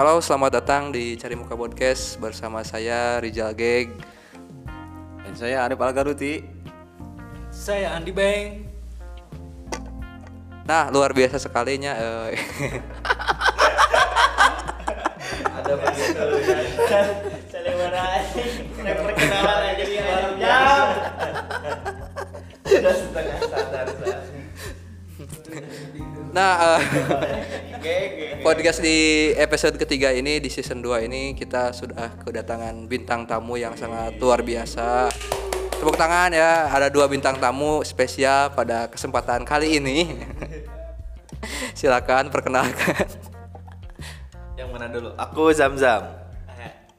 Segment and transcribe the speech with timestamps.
[0.00, 3.92] Halo, selamat datang di Cari Muka Podcast bersama saya Rizal Geg.
[5.20, 6.40] Dan saya Arif Algaruti.
[7.52, 8.64] Saya Andi Beng.
[10.64, 11.92] Nah, luar biasa sekalinya.
[12.00, 12.32] eh,
[15.60, 16.24] Ada begitu.
[17.52, 18.24] Selebaran.
[18.80, 19.96] Perkenalan aja di
[20.40, 20.88] jam.
[22.64, 24.16] Sudah setengah sadar saya.
[26.30, 26.80] Nah, eh,
[27.84, 28.44] Gege.
[28.44, 33.74] podcast di episode ketiga ini di season 2 ini kita sudah kedatangan bintang tamu yang
[33.74, 35.10] sangat luar biasa.
[35.80, 40.12] Tepuk tangan ya, ada dua bintang tamu spesial pada kesempatan kali ini.
[41.78, 43.08] Silakan perkenalkan.
[44.60, 45.16] Yang mana dulu?
[45.16, 46.04] Aku Zamzam.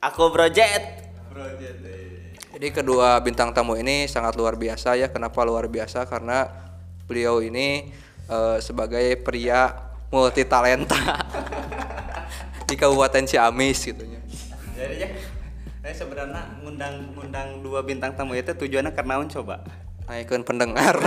[0.02, 1.13] Aku Project.
[1.29, 1.77] Project.
[2.57, 5.13] Jadi kedua bintang tamu ini sangat luar biasa ya.
[5.13, 6.09] Kenapa luar biasa?
[6.09, 6.49] Karena
[7.05, 7.93] beliau ini
[8.30, 9.72] eh, sebagai pria
[10.12, 10.98] multi talenta
[12.70, 14.20] di Kabupaten Ciamis gitu ya.
[14.76, 15.08] Jadi ya,
[15.82, 19.63] saya sebenarnya ngundang ngundang dua bintang tamu itu tujuannya karena coba.
[20.05, 21.00] Naikkan pendengar.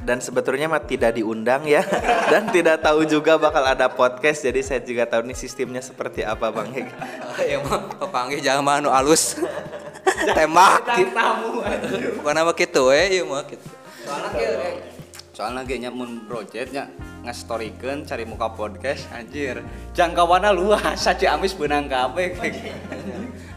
[0.00, 1.84] Dan sebetulnya mah tidak diundang ya
[2.32, 6.48] dan tidak tahu juga bakal ada podcast jadi saya juga tahu nih sistemnya seperti apa
[6.48, 6.88] Bang Heg.
[7.44, 9.36] ya mah kepanggih jangan mah anu alus.
[10.36, 10.84] Tembak.
[10.86, 11.62] Tamu.
[12.20, 13.66] Bukan apa gitu eh, iya mah gitu.
[14.04, 14.54] Soalnya kayak
[15.30, 16.92] soalnya kayaknya mun projectnya
[17.24, 19.64] ngastorikeun cari muka podcast anjir.
[19.96, 22.36] Jangkauannya luas saja amis benang kabeh.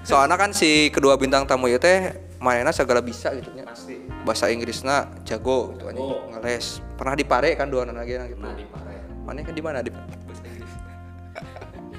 [0.04, 2.12] Soalnya kan si kedua bintang tamu itu teh
[2.44, 3.64] mainnya segala bisa gitu nya.
[3.64, 4.04] Pasti.
[4.28, 6.32] Bahasa Inggrisnya jago gitu anjing Jago.
[6.36, 6.84] ngeles.
[7.00, 8.20] Pernah di Pare kan dua anak gitu.
[8.40, 8.96] Nah, di pare.
[9.24, 9.92] Mana kan di mana di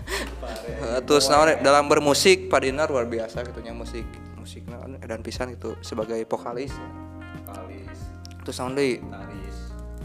[1.08, 4.08] terus naon dalam bermusik Pak Dinar luar biasa gitunya musik
[4.40, 6.74] musik naon dan pisan itu sebagai vokalis.
[7.46, 8.00] Kalis,
[8.42, 8.98] terus naon deui?
[9.04, 9.58] Taris,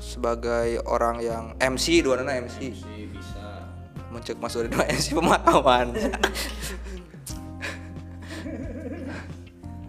[0.03, 3.65] sebagai orang yang MC dua nana MC si bisa.
[4.13, 5.97] mencek masuk dua MC pemakaman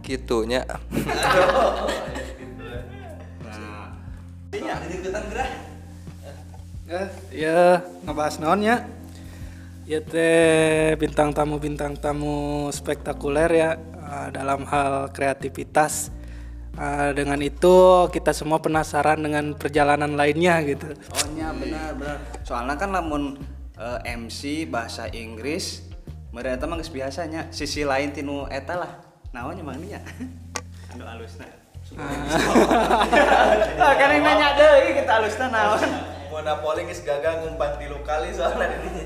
[0.06, 0.62] gitunya
[4.64, 4.80] Nah,
[6.86, 7.02] Ya,
[7.34, 7.60] ya
[8.06, 8.86] ngebahas naonnya.
[9.90, 16.14] Ya teh bintang tamu bintang tamu spektakuler ya eh, dalam hal kreativitas.
[16.78, 20.94] Eh, dengan itu kita semua penasaran dengan perjalanan lainnya gitu.
[21.10, 22.18] Oh nya benar benar.
[22.46, 23.42] Soalnya kan lamun
[23.82, 25.82] eh, MC bahasa Inggris
[26.30, 28.94] mereka mah biasanya sisi lain tinu eta lah.
[29.34, 30.06] Naonnya mang nya?
[30.94, 31.65] Anu alusna.
[33.86, 35.82] Ah, kan yang nanya deui kita alusna naon.
[36.32, 39.04] Monopoli geus gagal ngumpan tilu kali soalnya ini.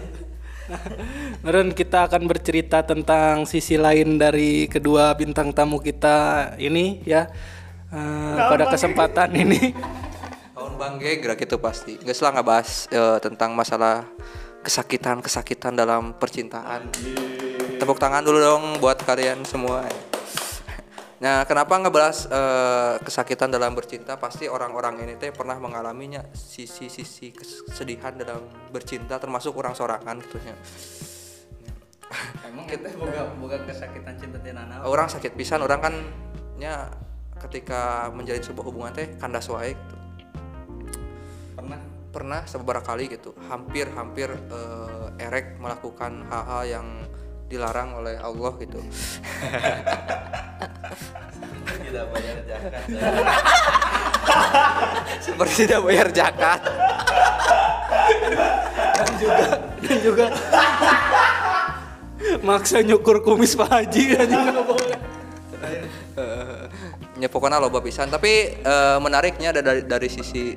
[1.46, 7.30] Meren kita akan bercerita tentang sisi lain dari kedua bintang tamu kita ini ya.
[7.90, 9.74] Eh, pada kesempatan ini.
[10.60, 14.04] tahun bangge gerak itu pasti nggak salah nggak bahas eh, tentang masalah
[14.60, 16.92] kesakitan kesakitan dalam percintaan
[17.80, 19.88] tepuk tangan dulu dong buat kalian semua
[21.20, 28.16] nah kenapa ngebahas eh, kesakitan dalam bercinta pasti orang-orang ini teh pernah mengalaminya sisi-sisi kesedihan
[28.16, 30.56] dalam bercinta termasuk orang sorangan gitu ya
[32.42, 34.82] Emang kita boga boga kesakitan cinta naon?
[34.82, 35.94] orang sakit pisan orang kan
[36.58, 36.90] nya
[37.38, 39.96] ketika menjalin sebuah hubungan teh kandas wae gitu.
[41.56, 46.88] Pernah pernah beberapa kali gitu hampir hampir eh, erek melakukan hal-hal yang
[47.50, 48.78] dilarang oleh Allah gitu.
[51.90, 52.84] Tidak bayar zakat.
[55.26, 56.62] seperti tidak bayar zakat.
[59.82, 60.26] Dan juga
[62.46, 65.00] maksa nyukur kumis Pak Haji anjing nggak boleh.
[67.18, 68.14] ya pokoknya loba pisan.
[68.14, 70.54] Tapi eh, menariknya ada dari, dari sisi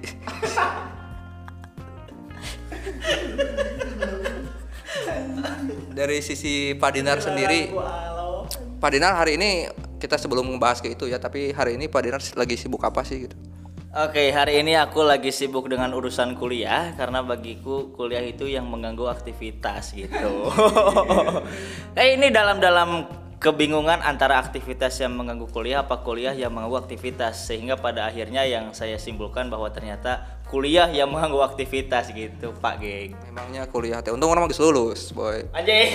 [6.03, 7.71] dari sisi Pak Dinar sendiri
[8.83, 9.71] Pak Dinar hari ini
[10.03, 13.31] kita sebelum membahas ke itu ya tapi hari ini Pak Dinar lagi sibuk apa sih
[13.31, 13.39] gitu
[13.93, 19.05] Oke, hari ini aku lagi sibuk dengan urusan kuliah karena bagiku kuliah itu yang mengganggu
[19.05, 20.49] aktivitas gitu.
[22.01, 23.05] eh ini dalam-dalam
[23.37, 28.73] kebingungan antara aktivitas yang mengganggu kuliah apa kuliah yang mengganggu aktivitas sehingga pada akhirnya yang
[28.73, 33.17] saya simpulkan bahwa ternyata kuliah yang mengganggu aktivitas gitu, Pak Geng.
[33.25, 35.89] memangnya kuliah teh untung orang geus lulus boy Anjing.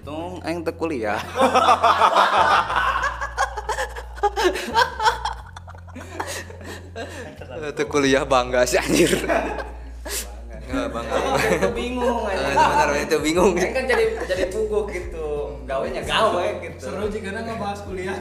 [0.00, 1.20] untung aing teu kuliah.
[7.64, 9.12] itu kuliah bangga sih anjir
[10.68, 12.66] bangga Itu bingung Eh, aja.
[12.66, 15.53] benar itu bingung kan jadi jadi puguh gitu.
[15.64, 16.76] Gawenya gawe gitu.
[16.76, 18.12] Seru jika ngebahas kuliah.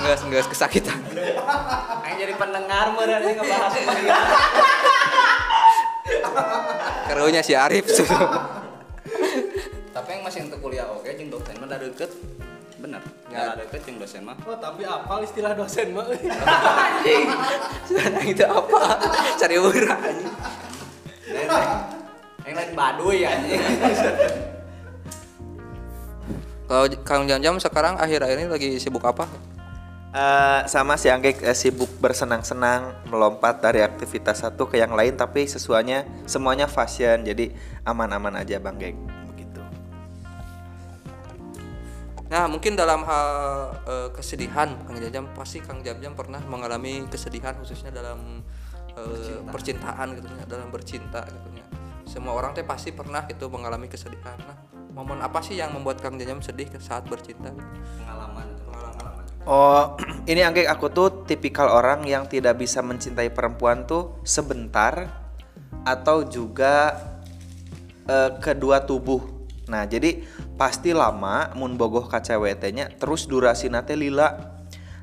[0.00, 0.96] Enggak enggak kesakitan.
[2.00, 4.24] Aing jadi pendengar meureun aing ngebahas kuliah.
[7.04, 7.84] Karunya si Arif.
[9.94, 12.08] Tapi yang masih untuk kuliah oke jeung dosen mah da deket.
[12.80, 13.04] Bener.
[13.28, 14.40] Ya deket jeung dosen mah.
[14.48, 16.08] Oh tapi apal istilah dosen mah.
[16.08, 17.28] Anjing.
[17.84, 18.80] Sekarang itu apa?
[19.36, 20.32] Cari urang anjing.
[22.48, 23.60] Yang lain baduy anjing.
[26.70, 29.26] Kalau Kang Jam-Jam sekarang akhir-akhir ini lagi sibuk apa?
[30.14, 35.50] Eh, sama si Anggek eh, sibuk bersenang-senang melompat dari aktivitas satu ke yang lain tapi
[35.50, 37.50] sesuanya semuanya fashion jadi
[37.82, 38.94] aman-aman aja Bang Gek
[39.34, 39.58] begitu.
[42.30, 43.30] Nah, mungkin dalam hal
[43.90, 48.46] eh, kesedihan Kang Jam-Jam pasti Kang Jam-Jam pernah mengalami kesedihan khususnya dalam
[48.94, 51.66] eh, percintaan gitu ya, dalam bercinta gitu ya.
[52.06, 54.38] Semua orang teh pasti pernah gitu mengalami kesedihan.
[54.42, 57.50] Nah, momen apa sih yang membuat Kang Jam-Jam sedih saat bercinta?
[57.50, 58.46] Pengalaman.
[58.66, 59.24] Pengalaman.
[59.48, 59.96] Oh,
[60.30, 65.08] ini Anggek aku tuh tipikal orang yang tidak bisa mencintai perempuan tuh sebentar
[65.86, 66.98] atau juga
[68.04, 69.48] eh, kedua tubuh.
[69.70, 70.26] Nah, jadi
[70.58, 72.10] pasti lama mun bogoh
[72.74, 74.60] nya terus durasi nate lila.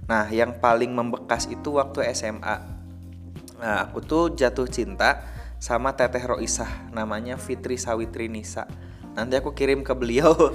[0.07, 2.55] Nah, yang paling membekas itu waktu SMA.
[3.57, 5.25] Nah, aku tuh jatuh cinta
[5.57, 8.69] sama Teteh Roisah, namanya Fitri Sawitri Nisa.
[9.17, 10.33] Nanti aku kirim ke beliau.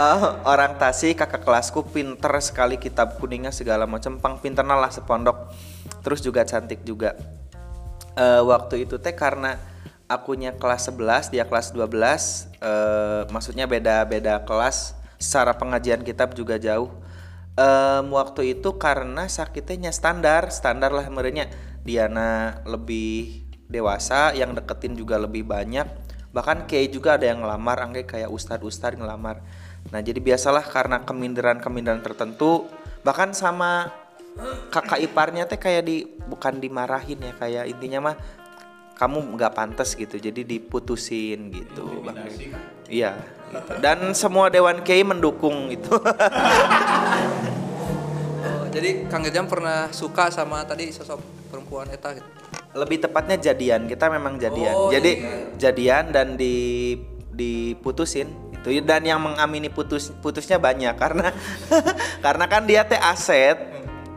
[0.00, 4.16] Eh, orang Tasik kakak kelasku pinter sekali kitab kuningnya segala macam.
[4.16, 5.52] Pang pinter lah sepondok.
[6.00, 7.20] Terus juga cantik juga.
[8.16, 9.60] Eh, waktu itu teh karena
[10.08, 14.96] akunya kelas 11 dia kelas 12 eh, maksudnya beda-beda kelas.
[15.20, 16.88] Secara pengajian kitab juga jauh.
[17.60, 21.52] Em, waktu itu karena sakitnya standar standar lah merenya.
[21.84, 28.06] Diana lebih dewasa yang deketin juga lebih banyak bahkan kayak juga ada yang ngelamar angge
[28.06, 29.42] kayak ustadz ustadz ngelamar
[29.90, 32.70] nah jadi biasalah karena keminderan keminderan tertentu
[33.02, 33.90] bahkan sama
[34.70, 38.16] kakak iparnya teh kayak di bukan dimarahin ya kayak intinya mah
[38.94, 42.20] kamu nggak pantas gitu jadi diputusin gitu Bang.
[42.86, 43.16] iya
[43.50, 43.80] gitu.
[43.80, 45.96] dan semua dewan kiai mendukung itu
[48.40, 51.20] Oh, jadi Kang Jam pernah suka sama tadi sosok
[51.52, 52.39] perempuan eta gitu.
[52.74, 53.90] Lebih tepatnya jadian.
[53.90, 54.74] Kita memang jadian.
[54.74, 55.12] Oh, jadi
[55.58, 56.94] jadian dan di
[57.30, 58.30] diputusin.
[58.54, 58.70] Itu.
[58.84, 60.94] Dan yang mengamini putus putusnya banyak.
[60.94, 61.34] Karena
[62.24, 63.58] karena kan dia teh aset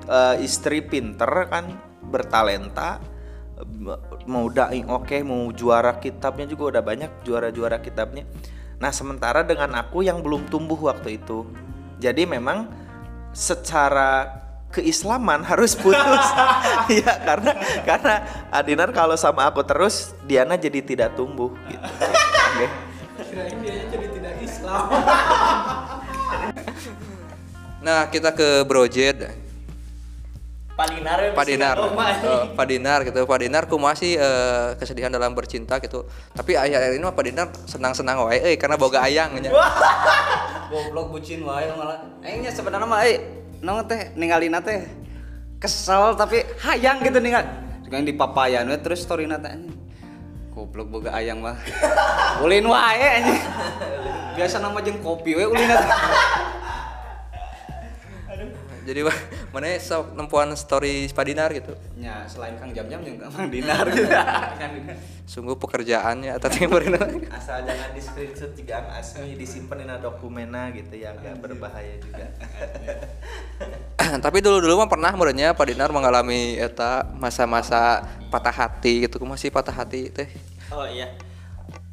[0.05, 3.01] eh, istri pinter kan bertalenta
[4.27, 8.27] mau daing oke mau juara kitabnya juga udah banyak juara-juara kitabnya.
[8.79, 11.47] Nah sementara dengan aku yang belum tumbuh waktu itu.
[12.03, 12.67] Jadi memang
[13.31, 14.42] secara
[14.73, 16.25] keislaman harus putus
[17.05, 17.51] ya karena
[17.85, 18.13] karena
[18.49, 21.85] Adinar kalau sama aku terus Diana jadi tidak tumbuh gitu
[22.53, 22.67] Oke.
[23.29, 24.85] Kirain dia jadi tidak Islam.
[27.83, 29.43] Nah, kita ke Brojet.
[30.73, 32.07] Pak Dinar ya, Pak Dinar, Oh, Pak.
[32.23, 33.19] Eh, Pak Dinar gitu.
[33.27, 36.07] Pak Dinar ku masih eh, kesedihan dalam bercinta gitu.
[36.31, 39.51] Tapi akhir-akhir ini mah Pak Dinar senang-senang wae euy karena boga ayang nya.
[40.71, 42.07] Goblok bucin wae malah.
[42.23, 43.19] Aingnya sebenarnya mah euy,
[43.63, 44.83] naon teh ninggalin teh
[45.55, 47.47] kesel tapi hayang gitu ninggal.
[47.87, 49.55] Juga yang di papayan we terus story nate.
[50.51, 51.55] Goblok boga ayang mah.
[52.43, 53.41] Ulin wae anjing.
[54.35, 55.79] Biasa nama jeung kopi we ulin teh.
[58.83, 58.99] Jadi
[59.55, 61.73] mana sok nempuan story Pak Dinar gitu.
[61.97, 64.07] Ya, selain Kang Jam-Jam juga Kang Dinar gitu.
[65.23, 66.99] Sungguh pekerjaannya tadi kemarin.
[67.31, 72.27] asal jangan di screenshot juga asli disimpan di dokumena gitu ya agak berbahaya juga
[74.23, 79.17] Tapi dulu-dulu mah pernah menurutnya Pak Dinar mengalami eta masa-masa patah hati gitu.
[79.23, 80.27] Masih patah hati teh.
[80.69, 81.09] Oh iya.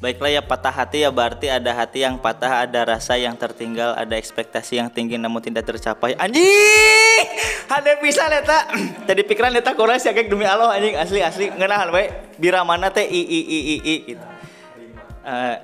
[0.01, 4.17] Baiklah ya patah hati ya berarti ada hati yang patah, ada rasa yang tertinggal, ada
[4.17, 6.17] ekspektasi yang tinggi namun tidak tercapai.
[6.17, 7.21] Anjing!
[7.69, 8.65] Ada bisa leta.
[9.07, 12.09] Jadi pikiran leta kurang sih kayak demi Allah anjing asli asli ngeunah we.
[12.41, 14.25] Bira mana teh i i i i i gitu.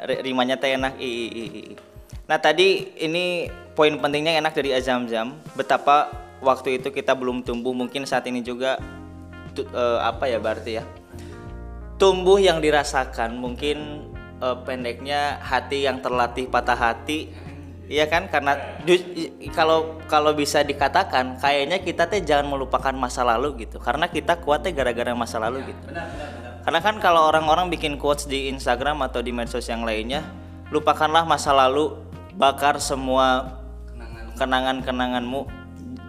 [0.05, 1.75] Ri- rimanya teh enak i i i i.
[2.29, 6.13] Nah tadi ini poin pentingnya enak dari Azam Jam betapa
[6.45, 8.77] waktu itu kita belum tumbuh mungkin saat ini juga
[9.57, 10.85] eh, apa ya berarti ya
[11.97, 14.05] tumbuh yang dirasakan mungkin
[14.41, 17.47] eh, pendeknya hati yang terlatih patah hati
[17.87, 18.27] Iya kan?
[18.27, 18.59] Karena
[19.55, 23.79] kalau kalau bisa dikatakan kayaknya kita teh jangan melupakan masa lalu gitu.
[23.79, 25.95] Karena kita kuatnya gara-gara masa lalu gitu.
[26.67, 30.27] Karena kan kalau orang-orang bikin quotes di Instagram atau di medsos yang lainnya
[30.67, 31.95] lupakanlah masa lalu
[32.35, 33.55] bakar semua
[34.35, 35.47] kenangan-kenanganmu.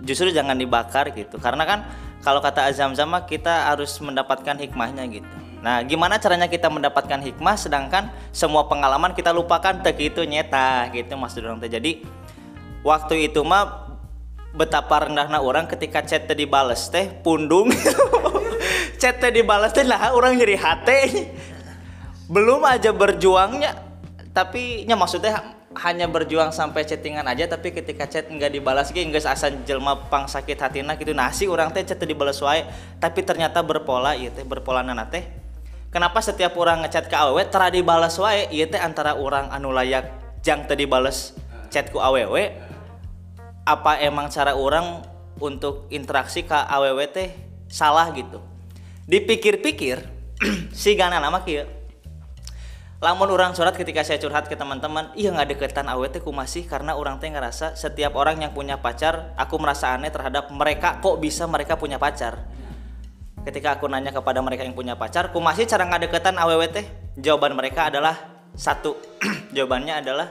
[0.02, 1.38] Justru jangan dibakar gitu.
[1.38, 1.87] Karena kan
[2.26, 7.57] kalau kata Azam Zama kita harus mendapatkan hikmahnya gitu Nah, gimana caranya kita mendapatkan hikmah
[7.59, 11.67] sedangkan semua pengalaman kita lupakan teh itu nyeta gitu Mas Durang teh.
[11.67, 12.07] Jadi
[12.87, 13.91] waktu itu mah
[14.55, 17.75] betapa rendahnya orang ketika chat teh dibales teh pundung.
[19.03, 21.27] chat teh dibales teh lah orang jadi hati.
[22.31, 23.88] Belum aja berjuangnya
[24.31, 29.27] tapi nya maksudnya hanya berjuang sampai chattingan aja tapi ketika chat nggak dibalas ge geus
[29.27, 32.62] asa jelma pang sakit hatina gitu nasi orang teh chat dibalas wae
[33.03, 35.27] tapi ternyata berpola ieu teh berpola nana teh
[35.88, 38.49] kenapa setiap orang ngechat ke awewe tara dibalas wae.
[38.52, 40.09] Ieu teh antara orang anu layak
[40.45, 41.37] jang teh dibales
[41.68, 42.57] chat ku awewe
[43.68, 45.04] apa emang cara orang
[45.38, 47.33] untuk interaksi ke awewe teh
[47.68, 48.40] salah gitu?
[49.09, 50.04] Dipikir-pikir
[50.73, 51.78] si gana nama kieu.
[52.99, 56.99] Lamun orang surat ketika saya curhat ke teman-teman iya nggak deketan awet teh masih karena
[56.99, 61.47] orang teh ngerasa setiap orang yang punya pacar aku merasa aneh terhadap mereka kok bisa
[61.47, 62.42] mereka punya pacar
[63.49, 66.87] ketika aku nanya kepada mereka yang punya pacar ku masih cara nggak deketan awet teh
[67.17, 68.93] jawaban mereka adalah satu.
[69.55, 70.28] Jawabannya adalah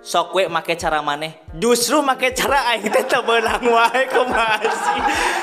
[0.00, 1.36] sok we make cara maneh.
[1.52, 5.00] Justru make cara aing teh teu beunang wae kumasih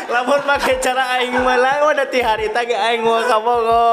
[0.09, 3.85] lamun make cara aing melang udah ti harita ge aing mau kabogo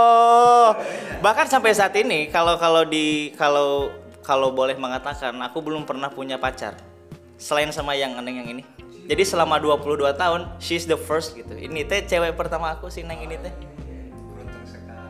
[1.21, 3.91] bahkan sampai saat ini kalau kalau di kalau
[4.23, 6.79] kalau boleh mengatakan aku belum pernah punya pacar.
[7.37, 8.76] Selain sama yang neng yang ini
[9.07, 9.83] jadi selama 22
[10.13, 13.55] tahun she's the first gitu ini teh cewek pertama aku si neng ini teh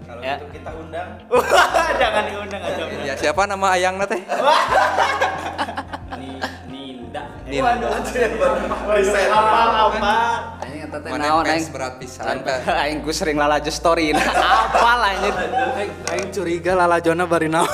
[0.07, 0.39] Kalau Ya.
[0.39, 1.19] itu kita undang.
[2.01, 4.23] jangan diundang aja Ya siapa nama ayang teh?
[6.15, 6.39] Ni-
[6.71, 7.91] Ninda Ninda.
[8.87, 9.29] Riset.
[9.29, 10.13] apa
[10.63, 11.67] Aing eta teh Mana naon aing.
[11.69, 12.39] berat pisan.
[12.87, 14.15] Aing ku sering lalajo story.
[14.17, 15.35] Apal anjir.
[15.75, 17.67] Aing, aing curiga lalajona bari naon.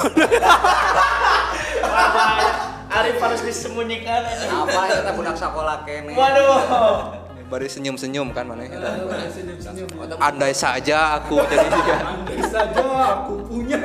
[2.92, 4.22] Arif harus disembunyikan.
[4.28, 6.12] Apa eta budak sekolah kene.
[6.12, 6.60] Waduh.
[7.52, 8.64] Bari senyum-senyum kan mana
[10.16, 11.96] Andai saja aku jadi dia.
[12.48, 12.80] saja
[13.12, 13.76] aku punya.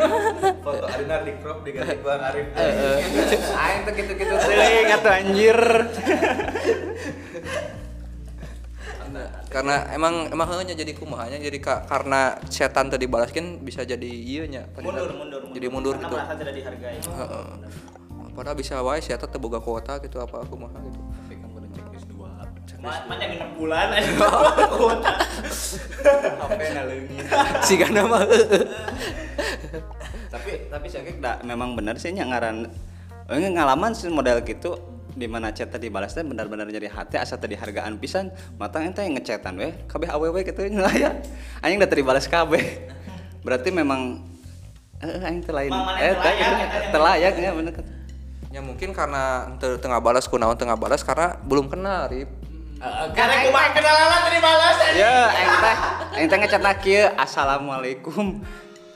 [0.63, 2.47] Foto Arina di crop diganti Bang Arif.
[2.55, 5.59] Aing teh kitu-kitu teuing atuh anjir.
[9.47, 14.43] Karena emang emang heunya jadi kumahanya jadi ka, karena setan tadi balaskin bisa jadi iya
[14.47, 14.63] nya.
[14.79, 16.15] Mundur, mundur, Jadi mundur Karena gitu.
[16.19, 16.97] merasa tidak dihargai.
[17.03, 17.47] Heeh.
[18.37, 21.01] Padahal bisa wae setan teu boga kuota gitu apa kumaha gitu.
[22.77, 23.89] Ma- Banyak 6 bulan?
[23.89, 24.05] Aja.
[26.45, 27.25] Apa naleungin.
[27.65, 28.21] Si gana mah.
[30.29, 32.69] Tapi tapi saya da, memang benar sih nya ngaran
[33.33, 34.77] eh, ngalaman sih model gitu
[35.17, 38.29] di mana chat tadi balas teh benar-benar jadi hati asa tadi hargaan pisan
[38.61, 39.73] matang ente yang ngecetan weh.
[39.89, 41.11] Kabeh awewe gitu nya ya
[41.65, 42.93] anjing udah tadi balas kabeh.
[43.41, 44.21] Berarti memang
[45.01, 45.73] eh aing teh lain.
[45.73, 47.85] Mang mana eh yang teh telayak, yang telayak ya bener kan
[48.47, 52.31] Ya mungkin karena tengah balas kunaon tengah balas karena belum kenal Rip.
[53.11, 55.75] Karena kumaha kenalan tadi balas ya aing teh
[56.13, 58.37] aing teh ngechat kieu assalamualaikum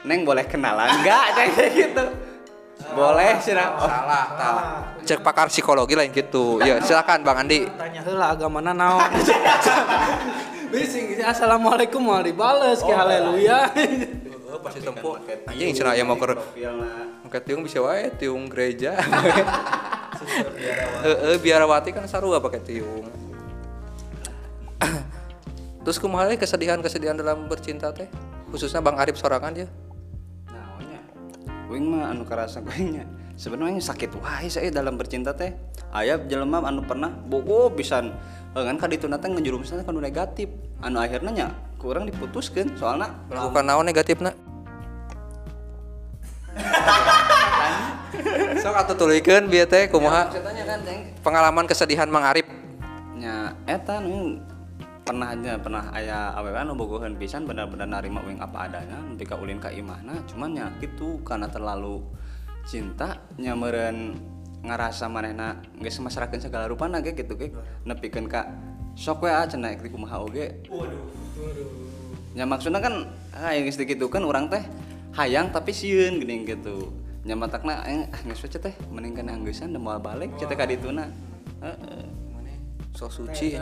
[0.05, 2.05] neng boleh kenalan enggak kayak gitu
[2.93, 3.77] boleh sih nah.
[3.77, 4.25] oh, Salah.
[5.05, 6.57] Cek pakar psikologi lain gitu.
[6.65, 7.69] Ya, silakan Bang Andi.
[7.77, 9.05] Tanya heula agamana naon.
[10.73, 13.69] Bising assalamualaikum mau dibales ke haleluya.
[14.51, 15.15] Oh, pasti tempo.
[15.47, 16.35] Anjing cenah aya mau keur
[17.23, 18.99] Angkat tiung bisa wae tiung gereja.
[21.07, 23.07] Heeh, biarawati kan sarua pakai tiung.
[25.87, 28.11] Terus kumaha we kesedihan-kesedihan dalam bercinta teh?
[28.51, 29.67] Khususnya Bang Arif sorangan ya.
[30.51, 30.99] Naonnya?
[31.71, 33.07] Kuing mah anu karasa kuingnya.
[33.39, 35.55] Sebenarnya sakit wae saya dalam bercinta teh.
[35.95, 38.11] Aya jelema anu pernah bogo pisan.
[38.51, 40.51] Eh, kan kadituna teh ngejurumusna kan negatif.
[40.83, 41.47] Anu akhirnya nya
[41.81, 44.37] kurang diputuskeun soalna Melakukan naon negatifna?
[48.61, 51.17] Sok atuh tulikeun bieu teh kumaha ceritanya kan Ceng.
[51.25, 52.45] pengalaman kesedihan Mang Arif.
[53.17, 54.41] nya eta nu
[55.01, 59.37] pernah aja pernah aya awewe anu bogoheun pisan benar-benar narima uing apa adanya nepi ka
[59.37, 62.01] ulin ka imahna cuman nya kitu karena terlalu
[62.65, 64.17] cinta nya meureun
[64.61, 67.49] ngarasa manehna geus masarakeun segala rupana ge gitu ge
[67.85, 68.45] nepikeun ka
[68.93, 70.61] sok we ah cenah kumaha oge
[72.31, 73.11] nya maksudna kan
[73.51, 74.63] yang geus dikitukeun urang teh
[75.15, 76.95] hayang tapi sieun geuning gitu.
[77.27, 80.63] Nya matakna eh, ah geus we teh mending kana geussan da moal balik cete ka
[80.63, 81.11] dituna.
[81.59, 82.21] Heeh.
[82.91, 83.55] So suci.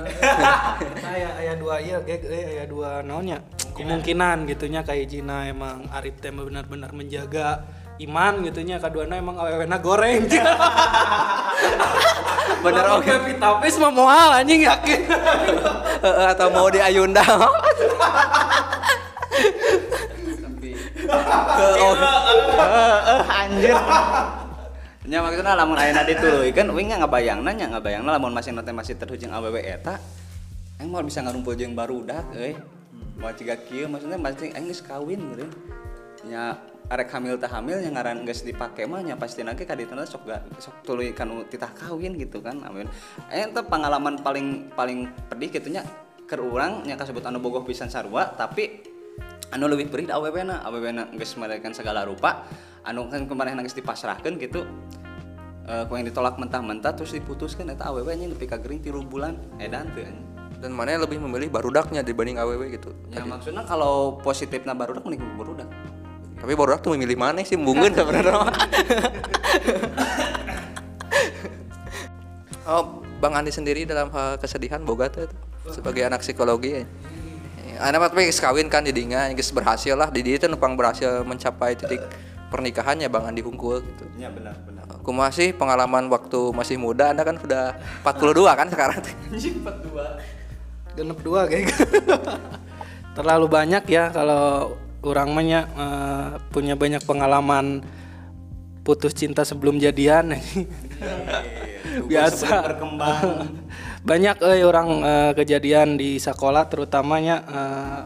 [1.13, 3.45] Aya aya dua iya eh, aya dua naonnya?
[3.77, 7.61] Kemungkinan gitunya kayak Jina emang Arif teh benar-benar menjaga
[7.99, 10.25] iman gitunya kaduana emang awewena goreng.
[12.65, 13.07] Bener oke.
[13.07, 15.01] Pepi Tapis mah moal anjing yakin.
[16.33, 17.23] Atau mau di Ayunda.
[23.27, 23.75] Anjir.
[25.09, 29.33] Nya maksudna lamun ayeuna dituluykeun uing nya ngabayangna nya ngabayangna lamun masih nanti masih terhujung
[29.33, 29.97] awewe eta
[30.77, 32.53] aing mau bisa ngarumpul jeung barudak euy.
[33.17, 35.49] Mau ciga kieu maksudnya pasti aing geus kawin gitu.
[36.29, 40.25] Nya arek hamil teh hamil yang ngaran geus dipake mah nya pasti nanti kadituna sok
[40.25, 42.89] ga sok tuluy kan titah kawin gitu kan amin
[43.29, 45.85] aing teh pengalaman paling paling pedih gitu nya
[46.25, 48.88] keur urang nya kasebut anu bogoh pisan sarua tapi
[49.49, 52.45] anu lebih perih da awewe na awewe na geus mereka segala rupa
[52.85, 54.65] anu kan kemarin geus dipasrahkeun gitu
[55.69, 59.37] eh ku yang ditolak mentah-mentah terus diputuskan eta awewe nya nepi ka gering tilu bulan
[59.61, 60.17] edan anjing.
[60.59, 62.91] Dan mana lebih memilih barudaknya dibanding AWW gitu.
[63.15, 65.71] Ya maksudnya kalau positifnya barudak mending barudak.
[66.35, 68.35] Tapi barudak tuh memilih mana sih mungkin sebenarnya.
[72.75, 72.83] oh,
[73.23, 75.31] Bang Andi sendiri dalam hal kesedihan boga tuh
[75.71, 76.87] sebagai anak psikologi ya.
[77.79, 81.79] Anak tapi geus kawin kan didinya geus berhasil lah di dia tuh numpang berhasil mencapai
[81.79, 82.03] titik
[82.51, 84.03] pernikahannya Bang Andi Hungkul gitu.
[84.19, 84.83] Ya benar benar.
[85.00, 89.00] Aku masih pengalaman waktu masih muda Anda kan sudah 42 kan sekarang
[91.00, 91.83] genep dua kayak gitu.
[93.17, 95.65] terlalu banyak ya kalau orang banyak
[96.51, 97.79] punya banyak pengalaman
[98.83, 100.36] putus cinta sebelum jadian
[102.12, 103.53] biasa berkembang.
[104.09, 108.01] Banyak eh orang eh, kejadian di sekolah terutamanya eh,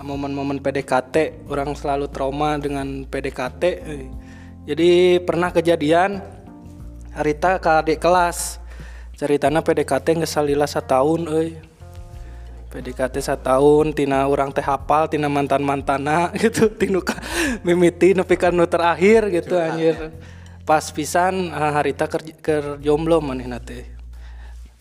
[0.00, 4.08] momen-momen PDKT orang selalu trauma dengan PDKT eh.
[4.64, 6.24] jadi pernah kejadian
[7.14, 8.58] harita ke adik kelas.
[9.14, 11.54] Ceritanya PDKT nggak salila setahun euy.
[12.74, 16.66] PDKT setahun tina orang teh hafal tina mantan mantana gitu.
[16.74, 17.14] Tinu ka
[17.62, 20.10] mimiti nepi nu terakhir gitu anjir.
[20.64, 23.93] pas pisan harita ker, ker jomblo manehna teh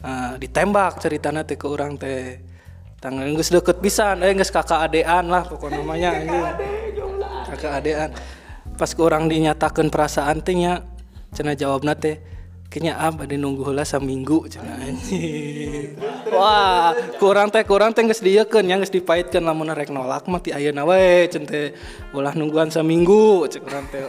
[0.04, 2.44] Ah, ditembak ceritanya teh ke orang teh.
[3.00, 6.44] Tanggal geus deket pisan eh geus kakak adean lah pokoknya namanya anjing.
[7.52, 8.10] kakak adean
[8.80, 10.88] pas ke orang dinyatakan perasaan teh nya
[11.36, 12.24] cenah jawabna teh
[12.72, 16.00] kayaknya ah bade nunggu heula saminggu cenah anjing.
[16.40, 20.56] Wah kurang teh kurang teh geus diekeun nya geus dipaitkeun lamun rek nolak mah ti
[20.56, 21.76] ayeuna we cen teh
[22.16, 24.00] ulah nungguan saminggu cek urang teh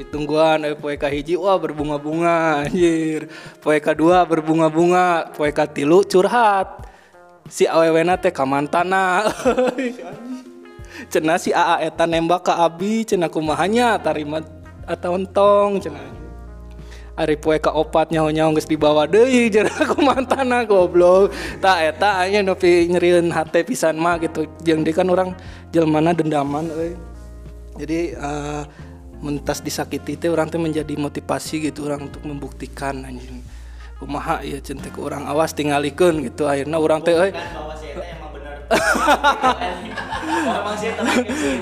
[0.00, 3.28] ditungguan eh poe kahiji wah berbunga-bunga anjir
[3.60, 6.88] poe kadua berbunga-bunga poe katilu curhat
[7.52, 9.28] si awewena teh ka mantana
[11.12, 14.40] cenah si AA eta nembak ka Abi cenah kumahanya tarima
[14.88, 16.20] atau entong cenah
[17.20, 21.28] Ari poe ka opat nyaho-nyaho geus dibawa deui aku mantana goblok.
[21.60, 24.48] Ta eta anya nepi nyerieun hate pisan mah gitu.
[24.64, 25.36] Jeung dia kan orang
[25.68, 26.96] jelmana dendaman euy.
[27.76, 28.62] Jadi eh
[29.20, 33.44] mentas disakiti teh orang teh menjadi motivasi gitu orang untuk membuktikan anjing.
[34.00, 37.30] Kumaha ieu centek orang awas tingalikeun gitu akhirnya orang teh euy
[40.80, 41.02] gitu.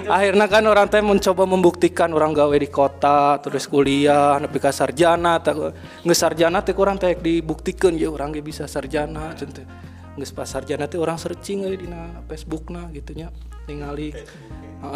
[0.07, 5.43] Akhirnya kan orang teh mencoba membuktikan orang gawe di kota terus kuliah nepi ka sarjana
[5.43, 9.67] geus sarjana teh kurang teh dibuktikan ya orang ge bisa sarjana teh.
[10.15, 13.35] Geus pas sarjana teh orang searching euy dina Facebookna gitu nya
[13.69, 14.17] ningali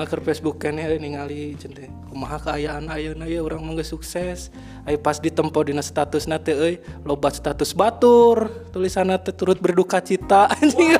[0.08, 4.48] keur Facebook kene ningali ceun teh kumaha kaayaan ayeuna ye urang mah geus sukses.
[4.88, 8.48] Aya pas ditempo dina statusna teh euy loba status batur.
[8.72, 10.48] Tulisanna teh turut berduka cita.
[10.56, 10.96] Anjing.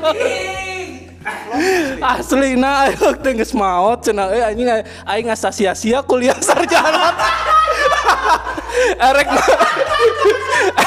[2.02, 4.68] Aslina ayo teh geus maot cenah euy anjing
[5.08, 7.14] aing sia-sia kuliah sarjana.
[8.96, 9.26] erek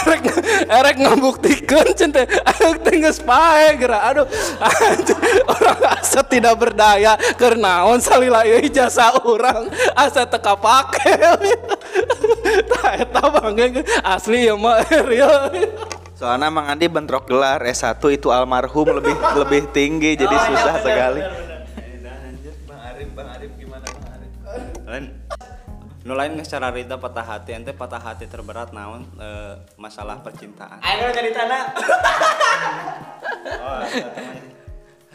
[0.03, 0.23] erek
[0.69, 4.27] erek ngabuktikan cen teh ayo teh geus pae geura aduh
[5.49, 11.15] orang asa tidak berdaya keur naon salila ieu jasa urang asa teu kapake.
[12.69, 15.51] Tah eta bangge asli ya mah real.
[16.15, 21.21] Soalnya Mang Andi bentrok gelar S1 itu almarhum lebih lebih tinggi jadi susah sekali.
[26.05, 30.77] Nu lain geus cara rita patah hati ente patah hati terberat naon eh, masalah percintaan.
[30.77, 31.61] ayo jadi tanah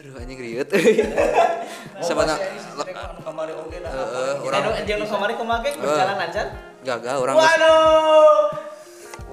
[0.01, 0.65] Aduh anjing riut.
[2.09, 2.41] Sebenarnya
[3.21, 3.93] Kamari oge dah.
[3.93, 6.47] Heeh, orang nu kemarin kemake berjalan lancar
[6.81, 8.49] gagal orang Waduh.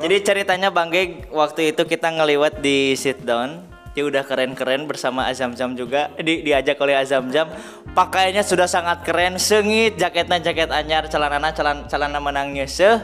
[0.03, 3.63] Jadi ceritanya Bang Geg waktu itu kita ngeliwat di sit down.
[3.97, 7.49] Dia udah keren-keren bersama Azam Jam juga di, diajak oleh Azam Jam.
[7.97, 13.01] Pakaiannya sudah sangat keren, sengit, jaketnya jaket anyar, celanana celan celana menang nyeseh,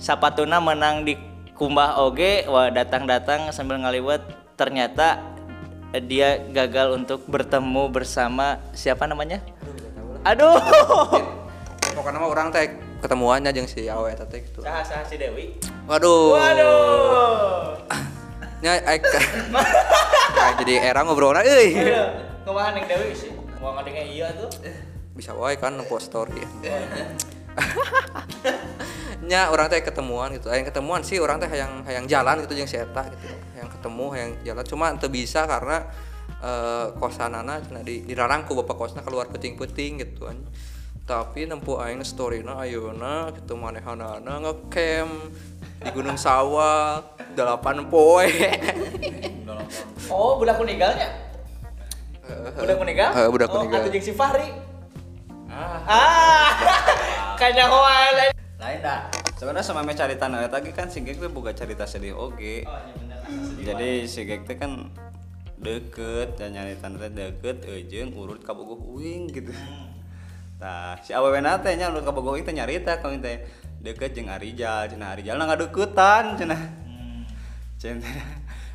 [0.00, 1.12] sapatuna menang di
[1.52, 2.48] kumbah oge.
[2.48, 4.24] Wah, datang-datang sambil ngaliwat
[4.56, 5.20] ternyata
[6.08, 9.44] dia gagal untuk bertemu bersama siapa namanya?
[10.24, 10.56] Aduh.
[11.92, 14.64] pokoknya mah orang teh ketemuannya jeung si awe teh gitu.
[14.64, 15.52] Saha saha si Dewi.
[15.84, 16.32] Waduh.
[16.32, 18.16] Waduh.
[18.60, 21.74] Nya Kayak jadi era ngobrolna euy.
[22.44, 23.32] Kumaha Neng Dewi sih?
[23.60, 24.48] Mau ngadengnya iya tuh.
[25.12, 26.40] Bisa wae kan post story.
[29.28, 30.48] Nya orang teh ketemuan gitu.
[30.48, 33.28] Yang ketemuan sih orang teh hayang hayang jalan gitu jeung si eta gitu.
[33.60, 35.84] Yang ketemu hayang jalan cuma teu bisa karena
[36.40, 40.40] eh kosanana cenah di dirarang ku bapak kosna keluar peting-peting gitu kan
[41.10, 45.34] tapi nempuh aing storyna ayeuna kitu manehanana ngecamp
[45.80, 48.28] di Gunung Sawah delapan poe
[50.10, 51.06] Oh, budak meninggalnya?
[52.58, 53.10] Budak meninggal?
[53.14, 53.86] Eh, budak oh, meninggal.
[53.86, 54.50] Atau si Fahri?
[55.46, 56.50] Ah.
[57.38, 58.34] Kayaknya hoan.
[58.60, 59.08] lain dah
[59.40, 62.68] sebenarnya sama me carita na eta ge kan si Gek teh boga carita sedih oge
[63.64, 64.92] jadi si Gek teh kan
[65.56, 69.56] deket dan nyarita teh deket ejeung urut ka bogoh uing gitu
[70.60, 73.40] Tah, si awewe na teh nya urut ka bogoh uing teh nyarita kami teh
[73.80, 75.34] deket jeung Arijal cenah Arijal.
[75.40, 76.60] Na ngadeukeutan cenah.
[77.80, 78.12] Cenah.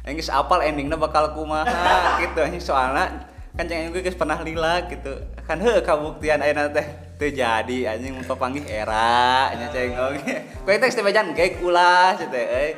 [0.06, 2.41] Engis apal endingnya bakal kumaha gitu.
[2.41, 5.13] Anjing soalnya kan jangan gue guys pernah lila gitu.
[5.46, 6.86] Kan heuh kabuktian ayeuna teh
[7.22, 7.94] teu jadi.
[7.94, 12.72] Anjing mun papanggih era nya ceng oge kowe teh istimejan geek ulah teh euy.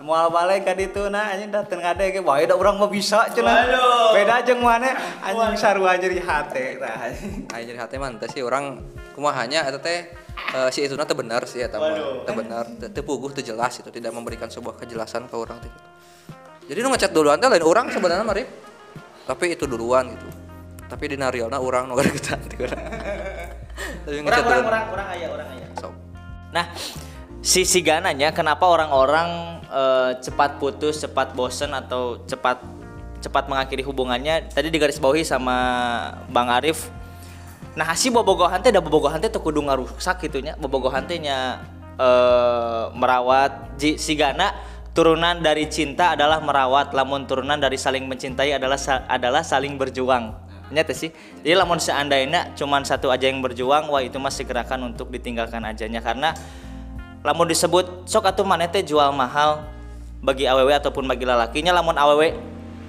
[0.00, 3.68] Moal balik ka ditu na anjing dateng ngade ge wae da urang mah bisa cenah.
[4.16, 4.96] Beda jeung mana?
[5.20, 8.80] Anjing sarua jadi hate tah anjing Aing jadi hati mah sih orang
[9.14, 10.10] kumahanya eta teh
[10.54, 14.14] eh, si itu teh benar sih eta mah teh benar teu puguh jelas itu tidak
[14.14, 15.88] memberikan sebuah kejelasan ke orang teh gitu.
[16.70, 18.48] Jadi nu ngechat duluan teh lain orang sebenarnya mah Rip.
[19.26, 20.28] Tapi itu duluan gitu.
[20.86, 22.14] Tapi di Nariona orang nu urang.
[22.14, 22.54] Tapi
[24.10, 25.66] Orang orang orang orang aya, orang aya.
[25.78, 25.92] Sok.
[26.50, 26.64] Nah,
[27.40, 32.62] si sigananya kenapa orang-orang eh, cepat putus, cepat bosen atau cepat
[33.18, 34.50] cepat mengakhiri hubungannya?
[34.50, 35.56] Tadi digarisbawahi sama
[36.30, 36.86] Bang Arif.
[37.80, 40.52] Nah, si bobogohan teh da bobogohan teh kudu ngarusak gitu nya.
[40.60, 41.64] Bobogohan teh nya
[41.96, 44.52] eh, merawat ji, sigana
[44.92, 50.36] turunan dari cinta adalah merawat, lamun turunan dari saling mencintai adalah sa- adalah saling berjuang.
[50.68, 51.08] Nyata sih.
[51.40, 56.04] Jadi lamun seandainya cuman satu aja yang berjuang, wah itu masih gerakan untuk ditinggalkan ajanya
[56.04, 56.36] karena
[57.24, 59.64] lamun disebut sok atuh maneh teh jual mahal
[60.20, 62.36] bagi awewe ataupun bagi lalakinya lamun awewe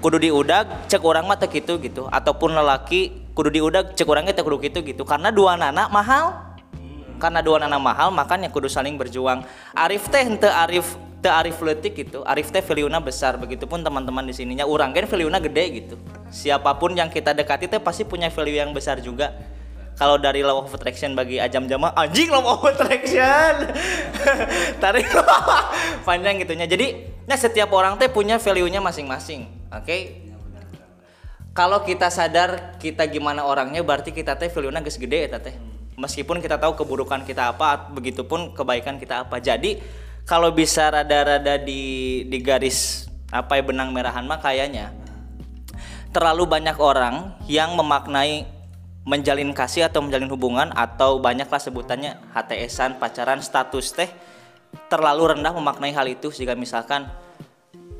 [0.03, 4.43] kudu diudag cek orang mah teu kitu gitu ataupun lelaki kudu diudag cek orang teh
[4.43, 5.03] kudu kitu gitu.
[5.07, 6.55] Karena dua nana mahal.
[7.21, 9.45] Karena dua nana mahal makanya kudu saling berjuang.
[9.77, 12.25] Arif teh henteu Arif teu Arif letik gitu.
[12.25, 13.37] Arif teh value-na besar.
[13.37, 14.65] Begitupun teman-teman di sininya.
[14.65, 15.95] Urang kan value-na gede gitu.
[16.33, 19.31] Siapa pun yang kita dekati teh pasti punya value yang besar juga.
[20.01, 23.69] Kalau dari law of attraction bagi ajam jama anjing law of attraction.
[24.81, 25.05] Tarik
[26.07, 26.65] panjang gitunya.
[26.65, 29.45] Jadi nah setiap orang teh punya value-nya masing-masing.
[29.69, 30.30] Oke
[31.51, 35.55] kalau kita sadar kita gimana orangnya berarti kita teh value-nya geus gede eta teh.
[35.99, 39.43] Meskipun kita tahu keburukan kita apa begitupun kebaikan kita apa.
[39.43, 39.83] Jadi
[40.23, 44.95] kalau bisa rada-rada di di garis apa ya benang merahan mah kayaknya
[46.11, 48.47] terlalu banyak orang yang memaknai
[49.07, 54.09] menjalin kasih atau menjalin hubungan atau banyaklah sebutannya HTSan pacaran status teh
[54.87, 56.31] terlalu rendah memaknai hal itu.
[56.31, 57.11] Jika misalkan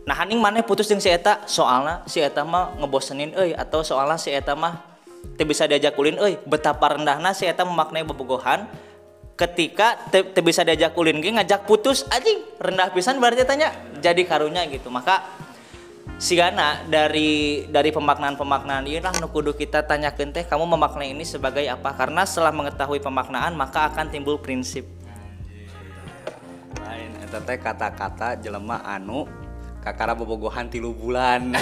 [0.02, 4.18] nah haning mana putus dengan si eta soalnya si eta mah ngebosenin euy atau soalnya
[4.18, 4.92] si eta mah
[5.38, 6.38] teu bisa diajak ulin euy.
[6.46, 8.66] Betapa rendahna si eta memaknai bobogohan
[9.38, 14.66] ketika teu bisa diajak ulin ge ngajak putus anjing rendah pisan berarti tanya jadi karunya
[14.70, 14.90] gitu.
[14.90, 15.42] Maka
[16.22, 21.66] Sigana dari dari pemaknaan-pemaknaan ini lah nu kudu kita tanyakan teh kamu memaknai ini sebagai
[21.66, 21.98] apa?
[21.98, 24.86] Karena setelah mengetahui pemaknaan maka akan timbul prinsip.
[26.78, 29.26] Lain kata-kata jelema anu
[29.82, 31.58] kakara bobogohan tilu bulan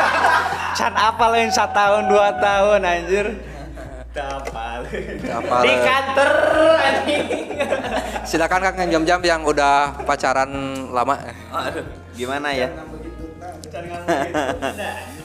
[0.78, 3.26] can apa lain tahun dua tahun anjir
[4.10, 4.82] Tapal.
[5.22, 6.30] Apa di kantor
[6.82, 7.26] anjing
[8.26, 10.50] Silakan Kang jam-jam yang udah pacaran
[10.90, 11.14] lama.
[11.54, 11.86] Aduh,
[12.18, 12.68] gimana ya?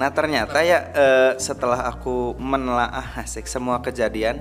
[0.00, 4.40] Nah ternyata ya eh, setelah aku menelaah asik semua kejadian,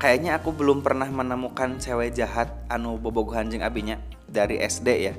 [0.00, 5.12] kayaknya aku belum pernah menemukan cewek jahat anu bobogohan jeung abinya dari SD ya.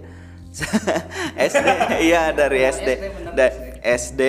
[0.53, 1.67] SD
[2.07, 2.89] iya dari SD.
[3.33, 4.21] Da- SD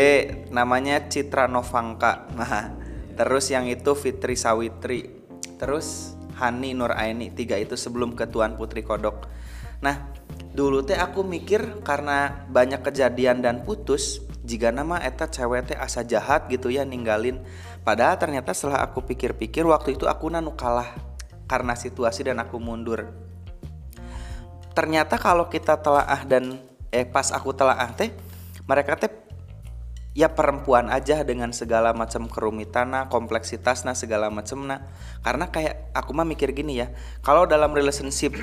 [0.51, 2.27] namanya Citra Novangka.
[2.33, 2.73] Nah,
[3.15, 5.13] terus yang itu Fitri Sawitri.
[5.61, 7.31] Terus Hani Nur Aini.
[7.31, 9.29] Tiga itu sebelum ke Tuan Putri Kodok.
[9.85, 10.11] Nah,
[10.57, 16.03] dulu teh aku mikir karena banyak kejadian dan putus, jika nama eta cewek teh asa
[16.03, 17.45] jahat gitu ya ninggalin.
[17.85, 20.97] Padahal ternyata setelah aku pikir-pikir waktu itu aku nanu kalah
[21.45, 23.13] karena situasi dan aku mundur.
[24.75, 26.59] Ternyata kalau kita telaah dan
[26.91, 28.11] eh pas aku telaah teh
[28.67, 29.11] mereka teh
[30.15, 34.87] ya perempuan aja dengan segala macam kerumitannya, kompleksitasnya segala macamnya.
[35.27, 36.91] Karena kayak aku mah mikir gini ya,
[37.23, 38.35] kalau dalam relationship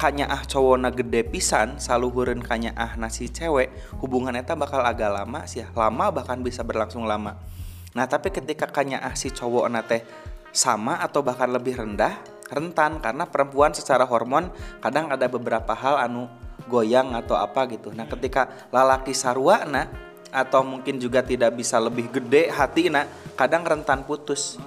[0.00, 3.68] kanya ah cowokna gede pisan saluhureun kanya ah nasi cewek
[4.00, 7.36] hubungan eta bakal agak lama sih lama bahkan bisa berlangsung lama
[7.92, 10.00] nah tapi ketika kanya ah si cowok teh
[10.56, 12.16] sama atau bahkan lebih rendah
[12.50, 14.50] rentan karena perempuan secara hormon
[14.82, 16.26] kadang ada beberapa hal anu
[16.66, 17.94] goyang atau apa gitu.
[17.94, 19.86] Nah ketika lalaki sarwa nah
[20.30, 23.06] atau mungkin juga tidak bisa lebih gede hati nah
[23.38, 24.58] kadang rentan putus.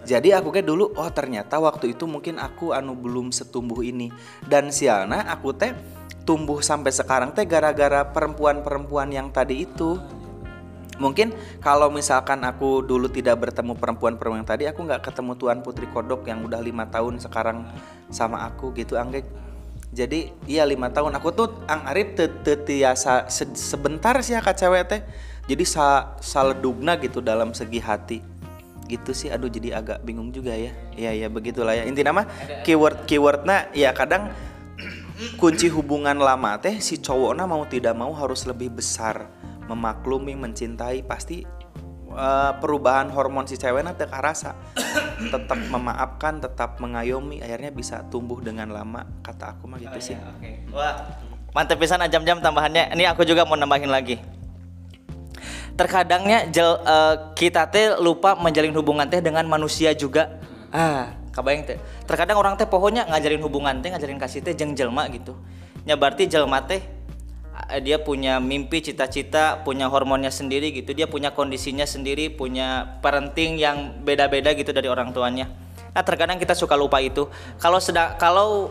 [0.00, 4.08] Jadi aku kayak dulu oh ternyata waktu itu mungkin aku anu belum setumbuh ini.
[4.40, 5.76] Dan sialna aku teh
[6.24, 10.00] tumbuh sampai sekarang teh gara-gara perempuan-perempuan yang tadi itu
[11.00, 11.32] mungkin
[11.64, 16.28] kalau misalkan aku dulu tidak bertemu perempuan-perempuan yang tadi aku nggak ketemu Tuan Putri Kodok
[16.28, 17.64] yang udah lima tahun sekarang
[18.12, 19.24] sama aku gitu anggek
[19.90, 21.18] jadi iya lima tahun.
[21.18, 25.02] Aku tuh ang arif tetiasa se sebentar sih kak cewek teh.
[25.50, 28.18] Jadi sa saledugna gitu dalam segi hati.
[28.86, 30.70] Gitu sih aduh jadi agak bingung juga ya.
[30.94, 31.82] Ya ya begitulah ya.
[31.90, 32.22] Inti nama
[32.62, 34.30] keyword keywordnya ya kadang
[35.36, 39.28] kunci hubungan lama teh si cowoknya mau tidak mau harus lebih besar
[39.70, 41.46] memaklumi mencintai pasti
[42.10, 44.58] uh, perubahan hormon si ceweknya teh rasa
[45.32, 50.16] tetap memaafkan tetap mengayomi akhirnya bisa tumbuh dengan lama kata aku mah gitu sih
[50.74, 51.06] Wah,
[51.54, 52.94] mantep pisan jam-jam tambahannya.
[52.94, 54.22] Ini aku juga mau nambahin lagi.
[55.74, 60.38] Terkadangnya jel, eh, kita teh lupa menjalin hubungan teh dengan manusia juga.
[60.70, 61.78] Ah, kabayang teh.
[62.04, 65.34] Terkadang orang teh pohonnya ngajarin hubungan teh, ngajarin kasih teh jeung jelma gitu.
[65.88, 66.84] Nya berarti jelma teh eh,
[67.82, 70.96] dia punya mimpi, cita-cita, punya hormonnya sendiri gitu.
[70.96, 75.50] Dia punya kondisinya sendiri, punya parenting yang beda-beda gitu dari orang tuanya.
[75.90, 77.26] Nah, terkadang kita suka lupa itu.
[77.58, 78.70] Kalau sedang kalau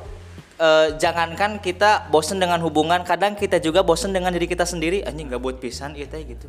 [0.58, 5.04] eh, jangankan kita bosen dengan hubungan, kadang kita juga bosen dengan diri kita sendiri.
[5.04, 6.48] Anjing gak buat pisan ieu teh gitu.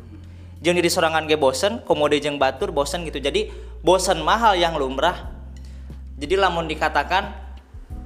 [0.61, 3.19] Jeung diri sorangan ge bosen, komode jeung batur bosen gitu.
[3.19, 3.51] Jadi
[3.83, 5.33] bosen mahal yang lumrah.
[6.21, 7.33] Jadi lamun dikatakan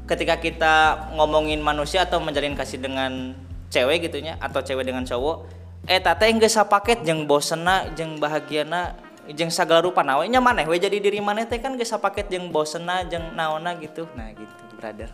[0.08, 0.74] ketika kita
[1.20, 3.36] ngomongin manusia atau menjalin kasih dengan
[3.70, 5.46] cewek gitunya atau cewek dengan cowok,
[5.90, 8.98] eh tate geus sapaket jeung bosenna jeung bahagiana
[9.34, 12.54] jeung sagala rupa nawe nya maneh we jadi diri maneh teh kan geus sapaket jeung
[12.54, 14.06] bosenna jeung naonna gitu.
[14.14, 15.10] Nah gitu, brother.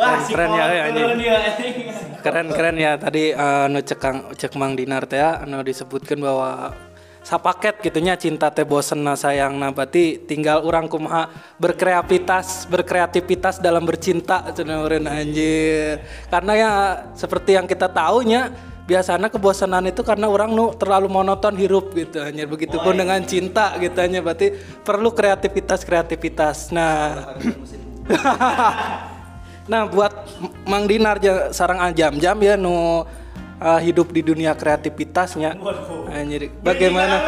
[0.00, 1.06] Keren, keren ya, ya, anjing.
[2.24, 6.72] keren keren ya tadi eh, nu cekang cek Mang Dinar teh ya, anu disebutkan bahwa
[7.20, 9.60] sapaket gitunya cinta teh bosen na sayang.
[9.60, 11.28] Nah berarti tinggal orang kumaha
[11.60, 16.00] berkreativitas berkreativitas dalam bercinta cenah meureun anjir.
[16.32, 16.70] Karena ya
[17.12, 18.50] seperti yang kita tahunya
[18.88, 23.94] biasanya kebosanan itu karena orang nu terlalu monoton hirup gitu hanya begitupun dengan cinta gitu
[23.94, 24.50] hanya berarti
[24.82, 26.74] perlu kreativitas kreativitas.
[26.74, 27.36] Nah.
[29.70, 30.10] Nah, buat
[30.66, 31.22] Mang Dinar
[31.54, 33.06] sarang jam-jam ya nu
[33.60, 35.54] uh, hidup di dunia kreativitasnya.
[36.10, 37.20] Anjir, bagaimana?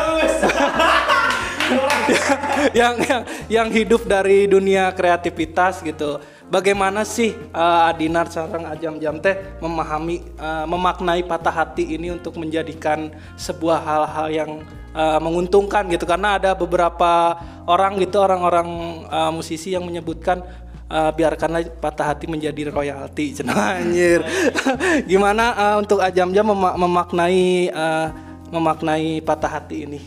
[2.79, 6.19] yang, yang yang hidup dari dunia kreativitas gitu.
[6.53, 13.09] Bagaimana sih uh, Adinar sarang jam-jam teh memahami uh, memaknai patah hati ini untuk menjadikan
[13.41, 14.51] sebuah hal-hal yang
[14.93, 18.69] uh, menguntungkan gitu karena ada beberapa orang gitu orang-orang
[19.09, 20.45] uh, musisi yang menyebutkan
[20.93, 24.21] Uh, biarkanlah patah hati menjadi royalti anjir.
[25.11, 28.13] Gimana uh, untuk ajam-jam mema- memaknai uh,
[28.53, 30.01] memaknai patah hati ini?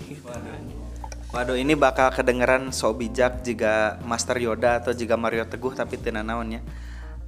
[1.34, 6.24] Waduh ini bakal kedengeran so bijak jika Master Yoda atau jika Mario Teguh tapi tidak
[6.24, 6.64] naonnya.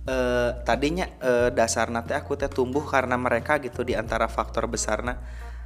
[0.07, 5.19] Eh tadinya eh, dasarna teh aku teh tumbuh karena mereka gitu di antara faktor besarna.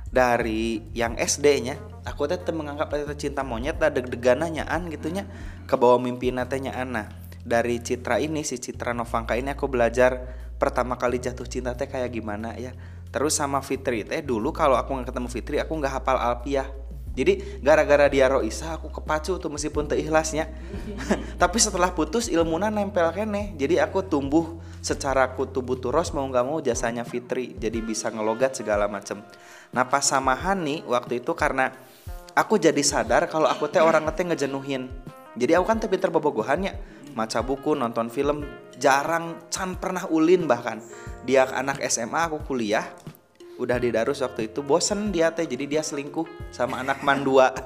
[0.10, 5.30] Dari yang SD-nya aku teh menganggap itu cinta monyet da deg-degan nyaan gitunya
[5.70, 10.38] ke bawah mimpi teh nyaan nah dari Citra ini si Citra Novangka ini aku belajar
[10.62, 12.74] pertama kali jatuh cinta teh kayak gimana ya
[13.10, 16.70] terus sama Fitri teh dulu kalau aku nggak ketemu Fitri aku nggak hafal alpiah
[17.12, 20.48] jadi gara-gara dia Roisa aku kepacu tuh meskipun teu ikhlasnya.
[21.42, 23.52] Tapi setelah putus ilmuna nempel kene.
[23.60, 27.52] Jadi aku tumbuh secara kutu buturos mau nggak mau jasanya Fitri.
[27.60, 29.20] Jadi bisa ngelogat segala macem.
[29.76, 31.76] Nah pas sama Hani waktu itu karena
[32.32, 34.88] aku jadi sadar kalau aku teh orang teh ngejenuhin.
[35.36, 38.44] Jadi aku kan teh pinter bobogohannya maca buku, nonton film,
[38.80, 40.82] jarang can pernah ulin bahkan.
[41.28, 42.88] Dia anak SMA, aku kuliah,
[43.62, 44.66] udah di Darus waktu itu.
[44.66, 47.54] Bosen dia teh jadi dia selingkuh sama anak mandua.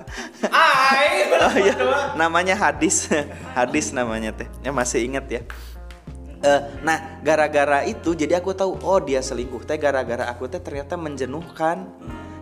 [1.36, 1.76] Oh, iya.
[2.16, 3.12] namanya hadis
[3.58, 4.48] hadis namanya teh.
[4.64, 5.42] Ya masih inget ya.
[6.46, 9.76] Eh, nah gara-gara itu jadi aku tahu oh dia selingkuh teh.
[9.76, 11.92] Gara-gara aku teh ternyata menjenuhkan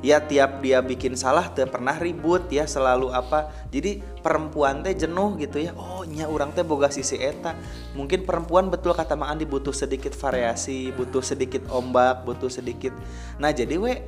[0.04, 3.50] ya tiap dia bikin salah teh pernah ribut ya selalu apa.
[3.72, 5.72] Jadi perempuan teh jenuh gitu ya.
[5.74, 7.56] Oh nya orang teh boga sisi eta.
[7.96, 12.92] Mungkin perempuan betul kata Mang Andi butuh sedikit variasi butuh sedikit ombak butuh sedikit.
[13.40, 14.04] Nah jadi we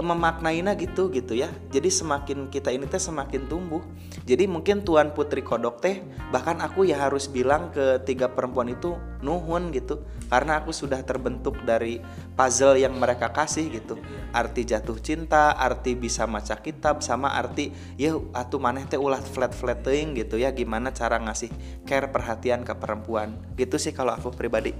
[0.00, 1.52] memaknainya gitu gitu ya.
[1.68, 3.84] Jadi semakin kita ini teh semakin tumbuh.
[4.24, 6.00] Jadi mungkin Tuan Putri Kodok teh
[6.32, 10.00] bahkan aku ya harus bilang ke tiga perempuan itu nuhun gitu.
[10.32, 12.00] Karena aku sudah terbentuk dari
[12.32, 14.00] puzzle yang mereka kasih gitu.
[14.32, 19.52] Arti jatuh cinta arti bisa maca kitab sama arti ya atuh maneh teh ulah flat
[19.52, 20.54] flat teuing gitu ya.
[20.56, 21.52] Gimana cara ngasih
[21.84, 23.36] care perhatian ke perempuan.
[23.60, 24.72] Gitu sih kalau aku pribadi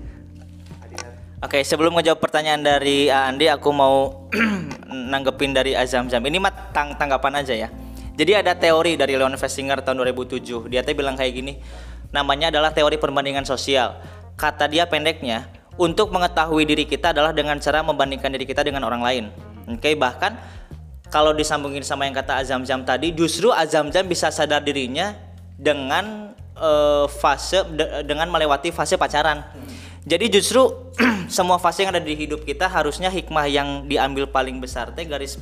[1.43, 4.31] Oke, sebelum ngejawab pertanyaan dari Andi, aku mau
[5.11, 6.23] nanggepin dari Azam Zam.
[6.23, 7.69] Ini mah tang tanggapan aja ya.
[8.15, 10.71] Jadi ada teori dari Leon Festinger tahun 2007.
[10.71, 11.59] Dia tuh bilang kayak gini.
[12.15, 13.99] Namanya adalah teori perbandingan sosial.
[14.39, 19.03] Kata dia pendeknya, untuk mengetahui diri kita adalah dengan cara membandingkan diri kita dengan orang
[19.03, 19.25] lain.
[19.67, 20.39] Oke, bahkan
[21.11, 25.19] kalau disambungin sama yang kata Azam Zam tadi, justru Azam Zam bisa sadar dirinya
[25.59, 29.43] dengan eh, fase de- dengan melewati fase pacaran.
[30.03, 30.67] Jadi justru
[31.37, 35.39] semua fase yang ada di hidup kita harusnya hikmah yang diambil paling besar teh garis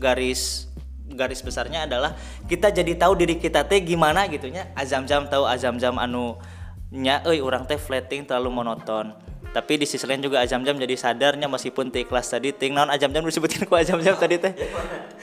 [0.00, 0.68] garis
[1.08, 2.16] garis besarnya adalah
[2.48, 4.72] kita jadi tahu diri kita teh gimana gitunya.
[4.72, 6.36] Azam-zam tahu azam-zam anu
[6.88, 9.12] nya euy urang teh flatting terlalu monoton.
[9.48, 13.24] Tapi di sisi lain juga azam-zam jadi sadarnya meskipun teh kelas tadi ting naon azam-zam
[13.24, 14.52] disebutin ku azam-zam tadi teh.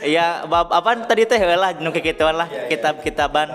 [0.02, 3.50] Iya, bab apa tadi teh lah nu kekituan lah kitab-kitaban.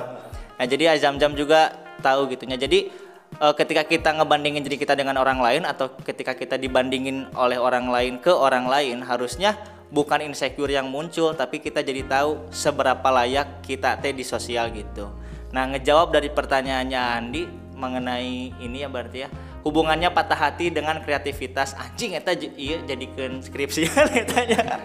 [0.59, 2.55] Nah, jadi azam-zam juga tahu gitunya.
[2.55, 3.10] Jadi
[3.41, 7.89] eh, ketika kita ngebandingin diri kita dengan orang lain atau ketika kita dibandingin oleh orang
[7.89, 9.57] lain ke orang lain harusnya
[9.91, 15.11] bukan insecure yang muncul tapi kita jadi tahu seberapa layak kita teh di sosial gitu.
[15.51, 17.43] Nah, ngejawab dari pertanyaannya Andi
[17.75, 19.29] mengenai ini ya berarti ya
[19.61, 21.77] hubungannya patah hati dengan kreativitas.
[21.77, 23.89] Anjing eta iya jadikan skripsi.
[24.21, 24.81] Etanya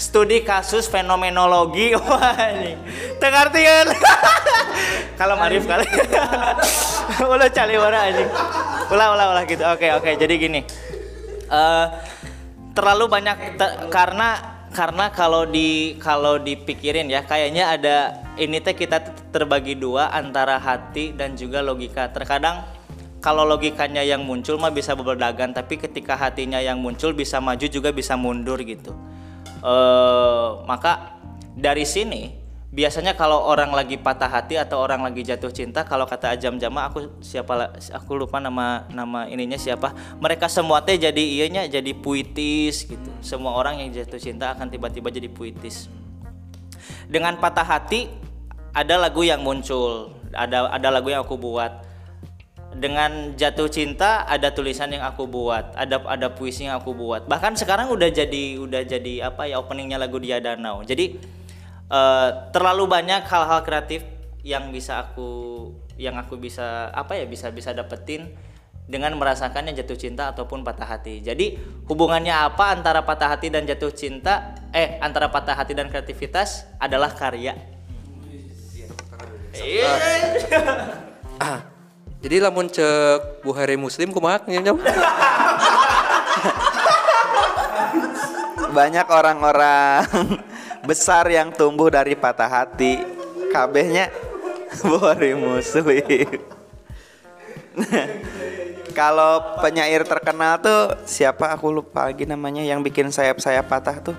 [0.00, 1.92] studi kasus fenomenologi.
[1.96, 2.78] Wah anjing.
[3.20, 3.88] Teu ngartieun
[5.20, 5.86] kalau Marif kali.
[7.20, 8.30] Ulah cali mana anjing.
[8.92, 9.62] Ulah ulah ulah gitu.
[9.68, 10.10] Oke oke.
[10.16, 10.60] Jadi gini.
[11.52, 11.86] Eh
[12.74, 17.96] terlalu banyak te- karena karena kalau di kalau dipikirin ya kayaknya ada
[18.34, 18.98] ini teh kita
[19.30, 22.10] terbagi dua antara hati dan juga logika.
[22.10, 22.66] Terkadang
[23.24, 27.88] kalau logikanya yang muncul mah bisa beberdagan tapi ketika hatinya yang muncul bisa maju juga
[27.88, 28.92] bisa mundur gitu.
[29.64, 31.16] Eh maka
[31.56, 32.36] dari sini
[32.68, 36.84] biasanya kalau orang lagi patah hati atau orang lagi jatuh cinta kalau kata Ajam Jama
[36.84, 42.84] aku siapa aku lupa nama nama ininya siapa mereka semua teh jadi ianya jadi puitis
[42.84, 43.10] gitu.
[43.24, 45.88] Semua orang yang jatuh cinta akan tiba-tiba jadi puitis.
[47.08, 48.04] Dengan patah hati
[48.76, 51.83] ada lagu yang muncul ada ada lagu yang aku buat
[52.74, 57.30] dengan jatuh cinta ada tulisan yang aku buat ada ada puisi yang aku buat.
[57.30, 60.82] Bahkan sekarang udah jadi udah jadi apa ya openingnya lagu dia danau.
[60.82, 61.16] Jadi
[61.88, 64.02] eh, terlalu banyak hal-hal kreatif
[64.44, 68.34] yang bisa aku yang aku bisa apa ya bisa bisa dapetin
[68.84, 71.24] dengan merasakannya jatuh cinta ataupun patah hati.
[71.24, 71.56] Jadi
[71.88, 77.14] hubungannya apa antara patah hati dan jatuh cinta eh antara patah hati dan kreativitas adalah
[77.16, 77.56] karya.
[81.40, 81.73] Ah,
[82.24, 84.80] jadi lamun cek Buhari Muslim kumaha nyam
[88.72, 90.08] Banyak orang-orang
[90.88, 93.04] besar yang tumbuh dari patah hati.
[93.52, 94.08] Kabehnya
[94.80, 96.00] Buhari Muslim.
[98.96, 104.16] Kalau penyair terkenal tuh siapa aku lupa lagi namanya yang bikin sayap-sayap patah tuh.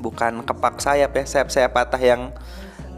[0.00, 2.32] Bukan kepak sayap ya, sayap-sayap patah yang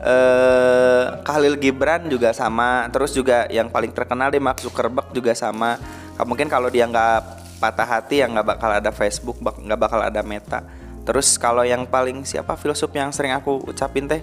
[0.02, 2.90] eh Khalil Gibran juga sama.
[2.90, 5.78] Terus juga yang paling terkenal di Mark Zuckerberg juga sama.
[6.18, 10.66] Mungkin kalau dia nggak patah hati ya nggak bakal ada Facebook, nggak bakal ada Meta.
[11.02, 14.22] Terus kalau yang paling siapa filsuf yang sering aku ucapin teh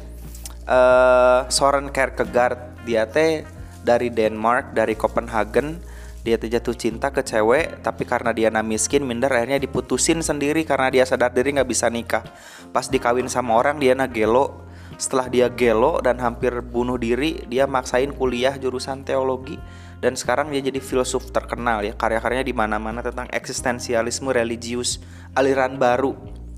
[0.70, 3.44] eh Soren Kierkegaard dia teh
[3.84, 5.82] dari Denmark dari Copenhagen
[6.22, 10.62] dia teh jatuh cinta ke cewek tapi karena dia na miskin minder akhirnya diputusin sendiri
[10.68, 12.22] karena dia sadar diri nggak bisa nikah
[12.70, 14.69] pas dikawin sama orang dia na gelo
[15.00, 19.56] setelah dia gelo dan hampir bunuh diri dia maksain kuliah jurusan teologi
[20.04, 25.00] dan sekarang dia jadi filsuf terkenal ya karya-karyanya di mana-mana tentang eksistensialisme religius
[25.40, 26.16] aliran baru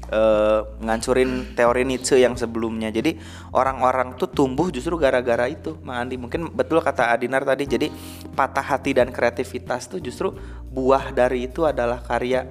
[0.10, 2.92] eh, ngancurin teori Nietzsche yang sebelumnya.
[2.92, 3.16] Jadi
[3.56, 6.20] orang-orang tuh tumbuh justru gara-gara itu, Mang Andi.
[6.20, 7.64] Mungkin betul kata Adinar tadi.
[7.66, 7.88] Jadi
[8.36, 10.36] patah hati dan kreativitas tuh justru
[10.68, 12.46] buah dari itu adalah karya.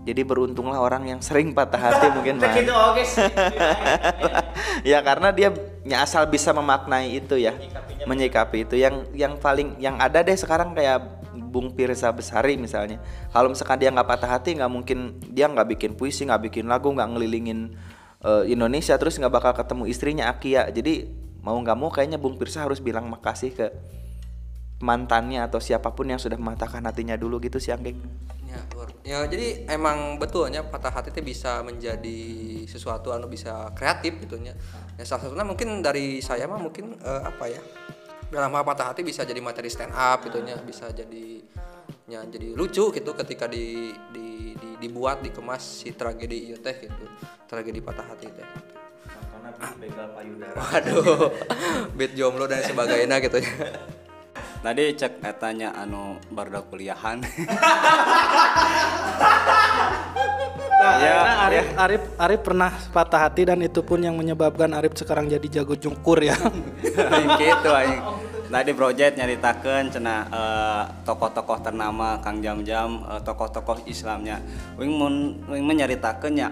[0.00, 2.72] Jadi beruntunglah orang yang sering patah hati mungkin Mang Andi.
[2.72, 3.04] oke
[4.90, 5.52] ya karena dia
[5.84, 7.52] ya asal bisa memaknai itu ya
[8.08, 8.80] menyikapi itu.
[8.80, 11.04] Yang yang paling yang ada deh sekarang kayak
[11.36, 12.96] Bung Pirsa Besari misalnya.
[13.28, 16.88] Kalau misalkan dia nggak patah hati nggak mungkin dia nggak bikin puisi nggak bikin lagu
[16.88, 17.76] nggak ngelilingin
[18.24, 20.64] eh, Indonesia terus nggak bakal ketemu istrinya Akia.
[20.72, 21.12] Jadi
[21.44, 23.68] mau nggak mau kayaknya Bung Pirsa harus bilang makasih ke
[24.80, 28.00] mantannya atau siapa pun yang sudah mematahkan hatinya dulu gitu sih Anggeng.
[28.50, 28.62] Ya,
[29.06, 32.20] ya jadi emang betulnya patah hati itu bisa menjadi
[32.66, 34.42] sesuatu anu bisa kreatif gitu.
[34.42, 34.54] Ya
[35.06, 37.62] salah satunya mungkin dari saya mah mungkin eh, apa ya?
[38.30, 41.42] Dalam hal patah hati bisa jadi materi stand up gitu nya, bisa jadi
[42.10, 47.06] ya jadi lucu gitu ketika di, di, di- dibuat dikemas si tragedi ieu teh gitu.
[47.46, 48.46] Tragedi patah hati teh.
[49.30, 50.54] Karena begal payudara.
[50.58, 51.30] Waduh,
[51.98, 53.50] beat jomblo dan sebagainya gitu ya.
[54.60, 57.20] tadi cek etanya anu barudak kuliahan.
[60.80, 64.96] Nah, Ya, akhirnya Arif, Arif, Arif pernah patah hati dan itu pun yang menyebabkan Arif
[64.96, 66.32] sekarang jadi jago jungkur ya.
[67.40, 68.00] Gitu aing.
[68.48, 74.40] Tadi project nyaritakeun cenah eh, tokoh-tokoh ternama Kang Jam-Jam eh, tokoh-tokoh Islamnya.
[74.80, 76.48] Wing mun wing menyaritakeun nya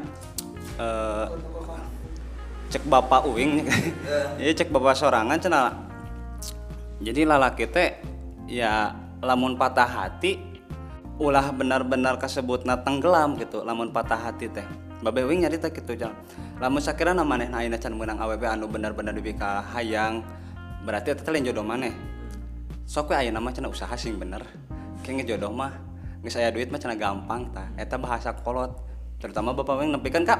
[0.77, 1.27] eh,
[2.69, 3.65] cek bapak uing.
[4.45, 5.88] Ya cek bapak sorangan cenah
[6.99, 7.99] jadi lalaki teh
[8.51, 10.39] ya lamun patah hati
[11.19, 14.67] ulah benar-benar kasebutna tenggelam gitu lamun patah hati teh.
[14.99, 16.19] Babe wing nyarita gitu jangan
[16.59, 20.27] lamun sakira maneh na ayeuna can meunang awewe anu benar-benar dibika hayang
[20.83, 21.95] berarti eta teh lain jodoh maneh.
[22.83, 24.43] Sok we ayeuna mah usaha sing bener.
[25.07, 25.71] Kenge jodoh mah
[26.19, 28.75] geus aya duit mah cenah gampang tah eta bahasa kolot
[29.23, 30.39] terutama bapak wing nepikeun kak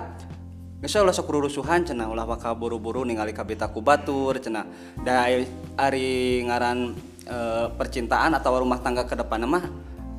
[0.79, 4.63] Geus ulah sok rurusuhan cenah ulah bakal buru-buru ningali kabita ku batur cenah
[5.03, 5.27] da
[5.75, 6.95] ari ngaran
[7.27, 9.67] eh, percintaan atau rumah tangga ke depan mah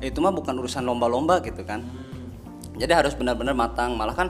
[0.04, 1.80] itu mah bukan urusan lomba-lomba gitu kan.
[2.76, 3.96] Jadi harus benar-benar matang.
[3.96, 4.28] Malah kan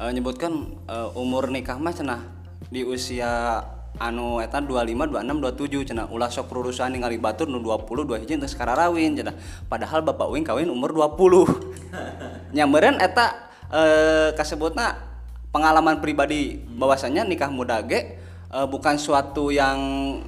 [0.00, 2.24] eh, nyebutkan eh, umur nikah mah cenah
[2.72, 3.60] di usia
[4.00, 5.44] anu eta 25 26
[5.76, 9.36] 27 cenah ulah sok rurusan ningali batur nu 20 dua hiji teu rawin cenah.
[9.68, 11.92] Padahal bapak uing kawin umur 20
[12.56, 15.15] nyameureun eta eh, kasebutna
[15.56, 18.20] pengalaman pribadi bahwasanya nikah muda ge
[18.52, 19.80] eh, bukan suatu yang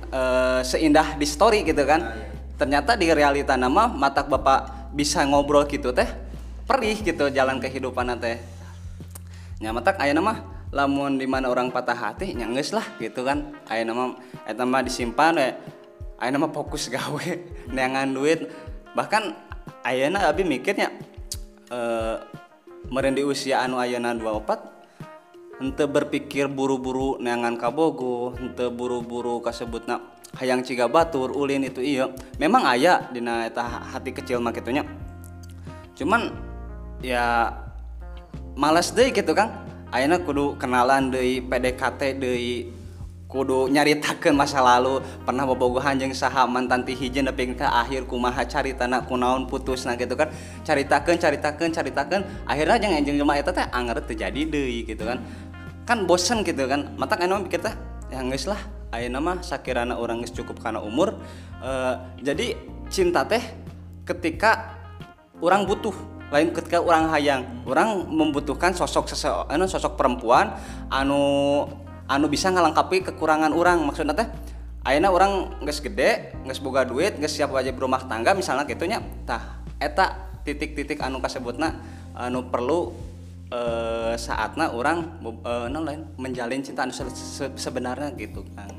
[0.08, 2.16] eh, seindah di story gitu kan.
[2.56, 6.08] Ternyata di realita nama matak bapak bisa ngobrol gitu teh
[6.64, 8.40] perih gitu jalan kehidupan teh.
[9.60, 10.40] Nya matak aya nama
[10.72, 13.52] lamun di mana orang patah hati nya geus lah gitu kan.
[13.68, 14.16] Aya nama
[14.48, 15.48] eta mah disimpan we
[16.18, 17.28] aya nama fokus gawe
[17.68, 18.48] neangan duit.
[18.96, 19.22] Bahkan
[19.84, 20.88] ayeuna abi mikirnya
[21.68, 22.16] eh
[22.88, 24.77] meureun di usia anu ayeuna 24
[25.58, 32.12] ente berpikir buru-buru neangan kabogo ente buru-buru kasebutna hayang ciga batur ulin itu iya.
[32.36, 34.84] Memang aya dina eta hati kecil mah kitunya.
[35.98, 36.30] Cuman
[37.02, 37.54] ya
[38.54, 42.70] males deh gitu kan ayeuna kudu kenalan deui PDKT deui
[43.28, 45.00] kudu nyaritakeun masa lalu.
[45.26, 50.14] Pernah bobogohan jeung saha mantan ti hiji nepi ka akhir kumaha caritana kunaon putusna gitu
[50.14, 50.28] kan.
[50.62, 52.22] Caritakeun caritakeun caritakeun.
[52.46, 55.18] Akhirnya jeung enjing jelema eta teh anger terjadi deui gitu kan
[55.88, 56.92] kan bosen gitu kan.
[57.00, 57.72] Matak anu mikir teh
[58.12, 58.60] ya geus lah
[58.92, 61.16] ayeuna mah sakirana urang geus cukup kana umur.
[61.64, 62.60] Eh, jadi
[62.92, 63.40] cinta teh
[64.04, 64.76] ketika
[65.40, 65.96] orang butuh
[66.28, 67.64] lain ketika orang hayang.
[67.64, 70.52] Orang membutuhkan sosok sese anu sosok perempuan
[70.92, 71.64] anu
[72.04, 74.28] anu bisa ngalengkapi kekurangan orang maksudnya teh
[74.84, 75.32] ayeuna orang
[75.64, 81.00] geus gede geus boga duit geus siap wajib rumah tangga misalnya gitunya tah eta titik-titik
[81.04, 81.76] anu kasebutna
[82.16, 83.07] anu perlu
[83.48, 88.70] eh, saatna orang eh, non lain menjalin cinta anu se- se- sebenarnya gitu kan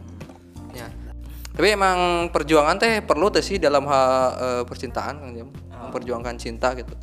[0.69, 0.85] Ya.
[1.49, 5.49] Tapi emang perjuangan teh perlu teh sih dalam hal eh, percintaan Kang Jam.
[5.89, 6.93] Memperjuangkan cinta gitu.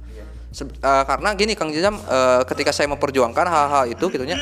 [0.54, 4.38] Se- eh, karena gini Kang Jam eh, ketika saya memperjuangkan hal-hal itu gitunya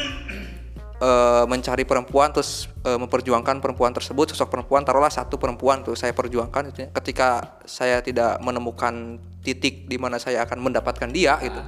[1.45, 6.81] mencari perempuan terus memperjuangkan perempuan tersebut sosok perempuan taruhlah satu perempuan tuh saya perjuangkan gitu
[6.87, 6.89] ya.
[6.97, 11.61] ketika saya tidak menemukan titik di mana saya akan mendapatkan dia gitu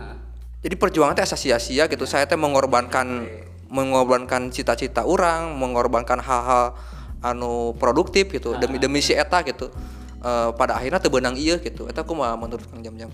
[0.65, 2.05] jadi perjuangan teh sia-sia gitu.
[2.09, 3.29] Saya teh mengorbankan
[3.67, 6.79] mengorbankan cita-cita orang mengorbankan hal-hal
[7.19, 9.69] anu produktif gitu demi demi si eta gitu.
[10.27, 11.87] Eh, pada akhirnya teu beunang ieu gitu.
[11.87, 13.13] Eta kumaha menurut Kang Jam-Jam.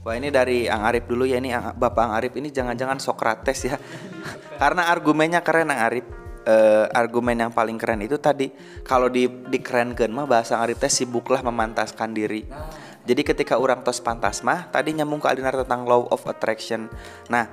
[0.00, 1.36] Wah ini dari Ang Arif dulu ya.
[1.36, 3.76] Ini Bapak Ang Arif ini jangan-jangan Sokrates ya.
[4.60, 6.06] Karena argumennya keren Ang Arif.
[6.40, 8.48] Eh, argumen yang paling keren itu tadi
[8.80, 12.48] kalau di dikerenkeun mah bahasa Ang Arif teh sibuklah memantaskan diri.
[13.08, 16.92] Jadi ketika orang tos pantas mah tadi nyambung ke alinar tentang law of attraction.
[17.32, 17.48] Nah,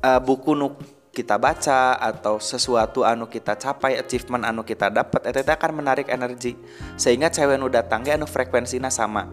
[0.00, 0.72] eh, buku nu
[1.12, 6.08] kita baca atau sesuatu anu kita capai achievement anu kita dapat eta teh akan menarik
[6.08, 6.54] energi.
[6.94, 9.28] Sehingga cewek nu datang ge anu frekuensinya sama.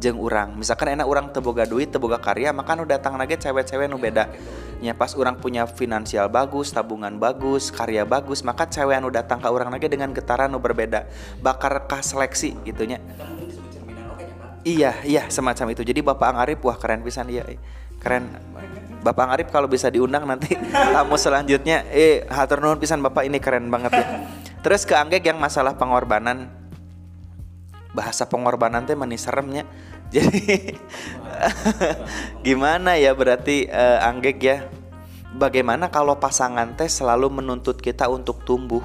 [0.00, 0.56] Jeng urang.
[0.56, 4.32] Misalkan enak orang teboga duit teboga karya maka nu datang lagi cewek-cewek nu beda.
[4.80, 9.48] nya pas orang punya finansial bagus tabungan bagus karya bagus maka cewek anu datang ke
[9.52, 11.04] orang lagi dengan getaran nu berbeda.
[11.44, 12.96] Bakar ka seleksi gitunya
[14.64, 15.82] iya iya semacam itu.
[15.84, 17.58] Jadi bapak Ang Arif wah keren pisan iya eh.
[18.00, 18.32] keren.
[19.00, 20.56] Bapak Ang Arif kalau bisa diundang nanti
[20.94, 21.84] tamu selanjutnya.
[21.92, 24.06] Eh hatur nuhun pisan bapak ini keren banget ya.
[24.60, 26.52] Terus ke Anggek yang masalah pengorbanan.
[27.90, 29.66] Bahasa pengorbanan teh meni seremnya
[30.14, 30.74] jadi
[32.46, 34.58] gimana ya berarti eh, Anggek ya?
[35.30, 38.82] Bagaimana kalau pasangan teh selalu menuntut kita untuk tumbuh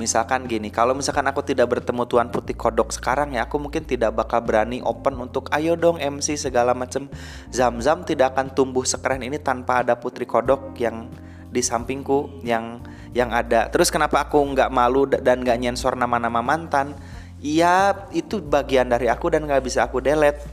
[0.00, 4.16] misalkan gini kalau misalkan aku tidak bertemu Tuan Putih Kodok sekarang ya aku mungkin tidak
[4.16, 7.12] bakal berani open untuk ayo dong MC segala macam
[7.52, 11.12] Zam-Zam tidak akan tumbuh sekeren ini tanpa ada Putri Kodok yang
[11.52, 12.80] di sampingku yang
[13.12, 16.96] yang ada terus kenapa aku nggak malu da- dan nggak nyensor nama-nama mantan
[17.40, 20.44] Iya, itu bagian dari aku dan nggak bisa aku delete.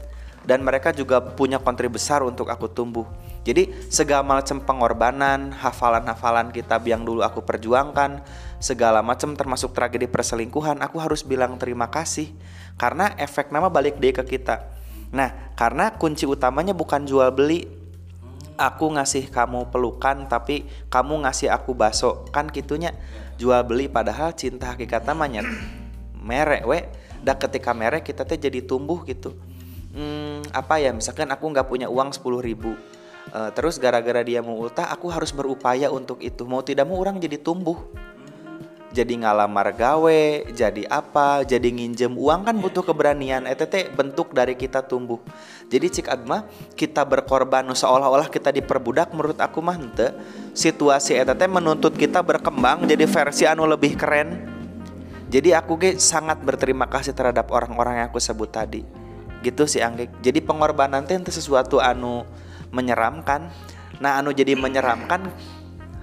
[0.48, 3.04] Dan mereka juga punya kontribusi besar untuk aku tumbuh.
[3.48, 8.20] Jadi segala macam pengorbanan, hafalan-hafalan kitab yang dulu aku perjuangkan,
[8.60, 12.28] segala macam termasuk tragedi perselingkuhan, aku harus bilang terima kasih.
[12.76, 14.68] Karena efek nama balik deh ke kita.
[15.16, 17.64] Nah, karena kunci utamanya bukan jual beli,
[18.60, 22.90] aku ngasih kamu pelukan tapi kamu ngasih aku baso kan gitunya
[23.38, 25.40] jual beli padahal cinta hakikat namanya
[26.20, 26.84] merek we.
[27.24, 29.32] Dan ketika merek kita teh jadi tumbuh gitu.
[29.96, 32.76] Hmm, apa ya misalkan aku nggak punya uang sepuluh ribu
[33.28, 37.20] Eh, terus gara-gara dia mau ultah aku harus berupaya untuk itu mau tidak mau orang
[37.20, 37.76] jadi tumbuh
[38.88, 43.44] jadi ngalamar gawe, jadi apa, jadi nginjem uang kan butuh keberanian.
[43.44, 45.20] ETT bentuk dari kita tumbuh.
[45.68, 50.16] Jadi cik adma kita berkorban seolah-olah kita diperbudak menurut aku mah hente.
[50.56, 54.48] Situasi ETT menuntut kita berkembang jadi versi anu lebih keren.
[55.28, 58.88] Jadi aku ge sangat berterima kasih terhadap orang-orang yang aku sebut tadi.
[59.44, 60.16] Gitu sih Anggek.
[60.24, 62.24] Jadi pengorbanan teh sesuatu anu
[62.70, 63.50] menyeramkan.
[63.98, 65.32] Nah, anu jadi menyeramkan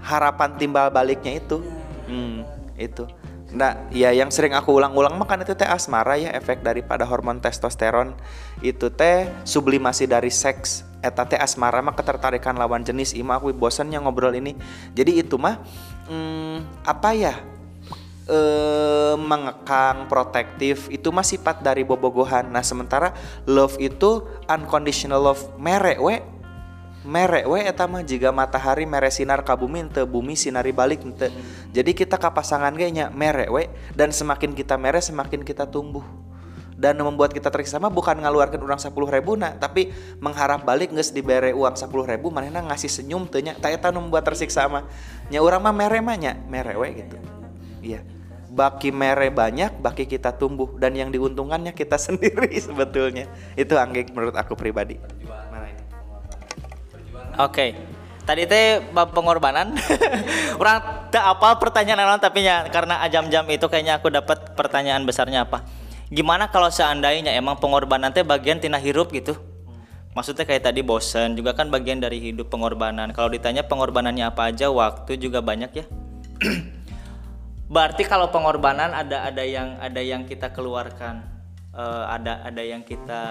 [0.06, 1.62] harapan timbal baliknya itu.
[2.06, 2.46] Hmm,
[2.78, 3.10] itu.
[3.56, 8.12] Nah, ya yang sering aku ulang-ulang makan itu teh asmara ya efek daripada hormon testosteron.
[8.60, 10.84] Itu teh sublimasi dari seks.
[11.00, 13.16] Eta teh asmara mah ketertarikan lawan jenis.
[13.16, 14.60] Ima aku bosannya ngobrol ini.
[14.92, 15.64] Jadi itu mah
[16.12, 17.34] hmm, apa ya?
[18.28, 20.92] Eh mengekang protektif.
[20.92, 22.52] Itu mah sifat dari bobogohan.
[22.52, 23.16] Nah sementara
[23.48, 26.20] love itu unconditional love merek we
[27.06, 31.30] merek we eta mah jika matahari mere sinar ka bumi teu bumi sinari balik teu.
[31.72, 33.70] Jadi kita ka pasangan ge nya merek we.
[33.94, 36.04] Dan semakin kita mere semakin kita tumbuh.
[36.76, 41.56] Dan membuat kita terkesama bukan ngaluarkan uang sepuluh ribu nah tapi mengharap balik nges dibere
[41.56, 44.84] uang sepuluh ribu manehna ngasih senyum tanya tak eta membuat tersiksa mah.
[45.32, 47.16] Nya orang mah mere mah nya mere we gitu.
[47.86, 48.02] Iya.
[48.56, 50.74] Baki mere banyak baki kita tumbuh.
[50.76, 53.30] Dan yang diuntungkannya kita sendiri sebetulnya.
[53.54, 55.00] Itu anggek menurut aku pribadi
[57.40, 57.76] Oke.
[58.26, 59.78] Tadi teh bab pengorbanan.
[60.62, 65.46] Orang tak apa pertanyaan naon tapi nya karena jam-jam itu kayaknya aku dapat pertanyaan besarnya
[65.46, 65.62] apa.
[66.10, 69.38] Gimana kalau seandainya emang pengorbanan teh bagian tina hirup gitu?
[70.18, 73.12] Maksudnya kayak tadi bosen juga kan bagian dari hidup pengorbanan.
[73.12, 75.86] Kalau ditanya pengorbanannya apa aja, waktu juga banyak ya.
[77.74, 81.36] Berarti kalau pengorbanan ada ada yang ada yang kita keluarkan.
[81.76, 83.22] Eh, ada ada yang kita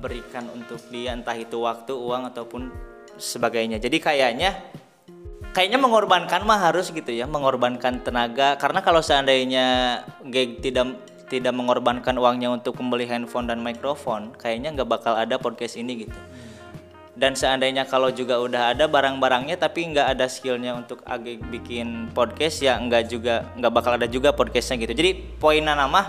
[0.00, 2.72] berikan untuk dia entah itu waktu, uang ataupun
[3.16, 3.80] sebagainya.
[3.82, 4.56] Jadi kayaknya
[5.52, 10.96] kayaknya mengorbankan mah harus gitu ya, mengorbankan tenaga karena kalau seandainya gig tidak
[11.28, 16.18] tidak mengorbankan uangnya untuk membeli handphone dan mikrofon, kayaknya nggak bakal ada podcast ini gitu.
[17.12, 22.64] Dan seandainya kalau juga udah ada barang-barangnya tapi nggak ada skillnya untuk agak bikin podcast
[22.64, 24.96] ya nggak juga nggak bakal ada juga podcastnya gitu.
[24.96, 26.08] Jadi poinnya nama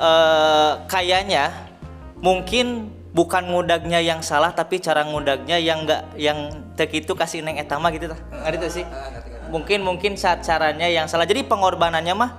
[0.00, 1.72] eh kayaknya
[2.20, 7.58] mungkin bukan ngudagnya yang salah tapi cara ngudagnya yang enggak yang tek itu kasih neng
[7.58, 8.20] etama gitu tah.
[8.46, 8.84] Ngerti tuh sih?
[9.50, 11.26] Mungkin mungkin saat caranya yang salah.
[11.26, 12.30] Jadi pengorbanannya mah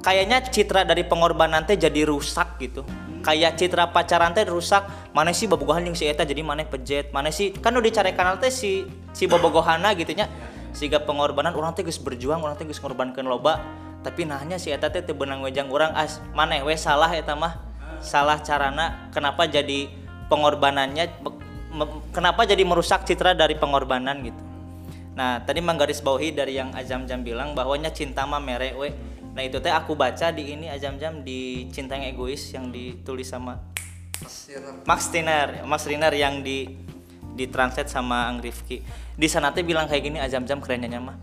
[0.00, 2.82] kayaknya citra dari pengorbanan teh jadi rusak gitu.
[3.20, 4.88] Kayak citra pacaran teh rusak.
[5.12, 7.52] Mana sih bobogohan yang si eta jadi mana pejet mana sih?
[7.52, 10.32] Kan udah dicarekan teh si si bobogohana gitu nya.
[10.72, 13.60] Sehingga pengorbanan orang teh geus berjuang orang teh geus ngorbankeun loba.
[14.00, 17.60] Tapi nahnya si eta teh teu beunang wejang urang as maneh we salah eta mah?
[18.00, 21.22] Salah carana kenapa jadi pengorbanannya
[22.10, 24.42] kenapa jadi merusak citra dari pengorbanan gitu?
[25.16, 28.92] Nah tadi menggaris bawahi dari yang Azam Jam bilang bahwanya cinta mah mere we.
[29.36, 33.28] Nah itu teh aku baca di ini Azam Jam di cinta yang egois yang ditulis
[33.28, 33.60] sama
[34.88, 36.68] Max Tiner Max Riner yang di
[37.36, 38.80] ditranslate sama Ang Rifki
[39.16, 41.16] di sana teh bilang kayak gini Azam Jam kerennya mah.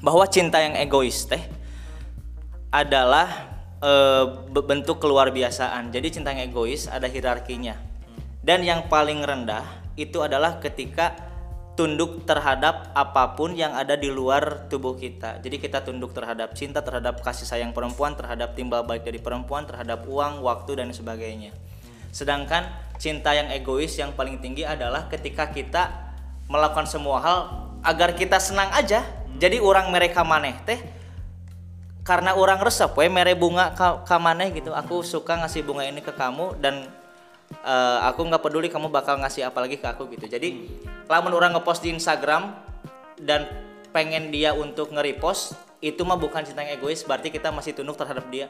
[0.00, 1.40] Bahwa cinta yang egois teh
[2.72, 3.52] adalah
[4.48, 5.92] be- bentuk keluar biasaan.
[5.92, 7.91] Jadi cinta yang egois ada hierarkinya.
[8.42, 9.62] Dan yang paling rendah
[9.94, 11.14] itu adalah ketika
[11.72, 15.40] tunduk terhadap apa pun yang ada di luar tubuh kita.
[15.40, 20.04] Jadi kita tunduk terhadap cinta, terhadap kasih sayang perempuan, terhadap timbal balik dari perempuan, terhadap
[20.04, 21.54] uang, waktu dan sebagainya.
[22.12, 22.68] Sedangkan
[23.00, 26.12] cinta yang egois yang paling tinggi adalah ketika kita
[26.52, 27.38] melakukan semua hal
[27.80, 29.00] agar kita senang aja.
[29.40, 30.76] Jadi orang mereka maneh teh
[32.02, 36.02] karena orang resep we mere bunga ka, ka maneh gitu aku suka ngasih bunga ini
[36.02, 36.90] ke kamu dan
[37.52, 40.26] eh, aku nggak peduli kamu bakal ngasih apa lagi ke aku gitu.
[40.26, 40.68] Jadi
[41.06, 42.56] lamun orang ngepost di Instagram
[43.20, 43.46] dan
[43.92, 48.24] pengen dia untuk nge-repost itu mah bukan cinta yang egois berarti kita masih tunduk terhadap
[48.32, 48.48] dia.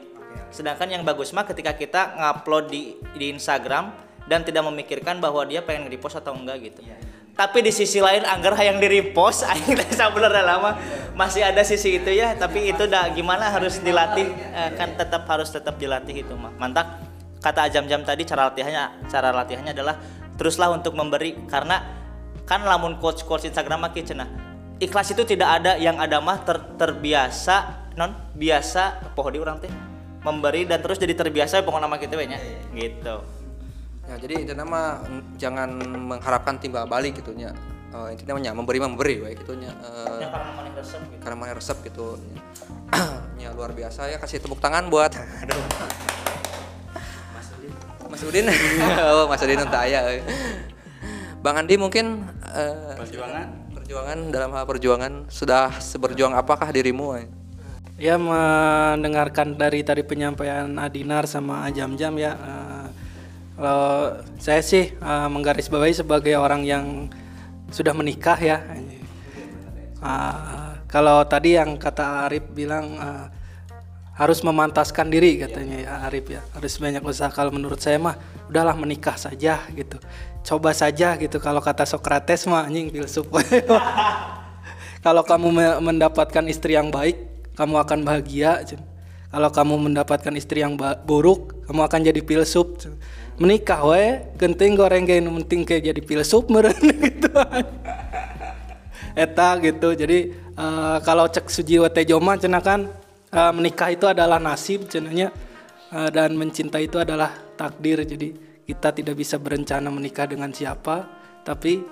[0.53, 3.91] Sedangkan yang bagus mah ketika kita ngupload di di Instagram
[4.29, 6.85] dan tidak memikirkan bahwa dia pengen nge-repost atau enggak gitu.
[7.33, 10.77] Tapi di sisi lain anggar yang di repost aing sabenerna lama.
[11.17, 15.49] Masih ada sisi itu ya tapi itu udah gimana harus dilatih Eh, kan tetap harus
[15.49, 17.01] tetap dilatih itu mah mantap
[17.43, 19.99] kata jam-jam tadi cara latihannya cara latihannya adalah
[20.39, 21.83] teruslah untuk memberi karena
[22.47, 24.29] kan lamun coach coach Instagram mah cenah
[24.79, 29.71] ikhlas itu tidak ada yang ada mah ter- terbiasa non biasa poho di orang teh
[30.23, 32.39] memberi dan terus jadi terbiasa pokoknya nama kita we nya
[32.73, 33.43] gitu
[34.03, 37.55] Ya, jadi intinya mah mm, jangan mengharapkan timbal balik gitu nya.
[37.95, 39.71] Eh, intinya mah nya memberi memberi we gitu nya.
[40.19, 41.21] Ya, karena mana resep gitu.
[41.23, 42.07] karena mana resep gitu.
[43.47, 45.15] ya luar biasa ya kasih tepuk tangan buat
[45.47, 46.22] aduh.
[48.13, 48.45] Mas Udin.
[49.09, 50.21] oh, Mas Udin entah ya.
[51.41, 53.73] Bang Andi mungkin eh, Perjuangan.
[53.73, 57.17] perjuangan dalam hal perjuangan sudah seberjuang apakah dirimu?
[57.17, 57.25] eh?
[57.97, 62.37] Ya mendengarkan dari tadi penyampaian Adinar sama Jam-Jam ya.
[62.37, 62.87] eh,
[63.57, 67.09] kalau saya sih eh, menggarisbawahi sebagai orang yang
[67.73, 68.61] sudah menikah ya.
[70.05, 73.25] Eh, kalau tadi yang kata Arif bilang eh,
[74.13, 76.41] harus memantaskan diri katanya ya Arif ya.
[76.53, 77.33] Harus banyak usaha.
[77.33, 78.13] Kalau menurut saya mah
[78.45, 79.97] udahlah menikah saja gitu.
[80.45, 81.41] Coba saja gitu.
[81.41, 83.25] Kalau kata Socrates mah anjing filsuf.
[85.05, 87.19] Kalau kamu me- mendapatkan istri yang baik,
[87.57, 88.63] kamu akan bahagia.
[89.33, 92.87] Kalau kamu mendapatkan istri yang buruk, kamu akan jadi filsuf.
[93.41, 96.77] Menikah we, genting goreng kayak penting kayak jadi filsuf meren
[97.09, 97.33] gitu.
[99.17, 99.89] Eta gitu.
[99.97, 102.61] Jadi eh, kalau cek Sujiwo Tejo mah cenah
[103.33, 105.33] eh, menikah itu adalah nasib cenanya
[105.93, 108.01] Eh, dan mencinta itu adalah takdir.
[108.01, 108.33] Jadi
[108.65, 111.05] kita tidak bisa berencana menikah dengan siapa,
[111.45, 111.85] tapi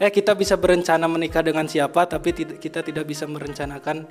[0.00, 4.08] eh kita bisa berencana menikah dengan siapa tapi tidak kita tidak bisa merencanakan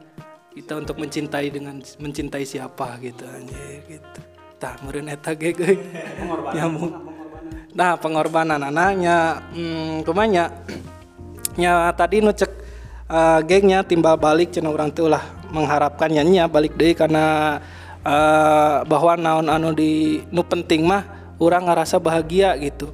[0.54, 4.20] kita untuk mencintai dengan mencintai siapa gitu anjir gitu.
[4.62, 5.74] Tah meureun eta ge ge.
[6.54, 6.94] Nyambung.
[7.74, 10.54] Nah pengorbanan anaknya hmm, kumanya.
[11.58, 12.52] Nya tadi nu cek
[13.10, 17.58] eh, gengnya timbal balik cenah urang teh ulah mengharapkan nya balik deui karena
[18.06, 22.92] eh, bahwa naon anu di nu penting mah urang ngerasa bahagia gitu.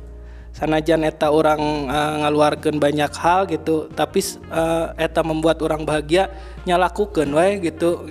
[0.56, 1.60] Sanajan eta orang
[1.92, 6.32] uh, ngaluarkeun banyak hal gitu tapi uh, eta membuat orang bahagia
[6.64, 8.08] nyalakukeun wae gitu.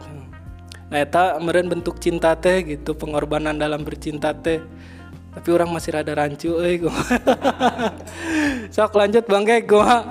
[0.93, 4.61] Nah eta meureun bentuk cinta teh gitu pengorbanan dalam bercinta teh.
[5.35, 6.85] Tapi orang masih rada rancu euy
[8.77, 10.05] sok lanjut bang Ge gua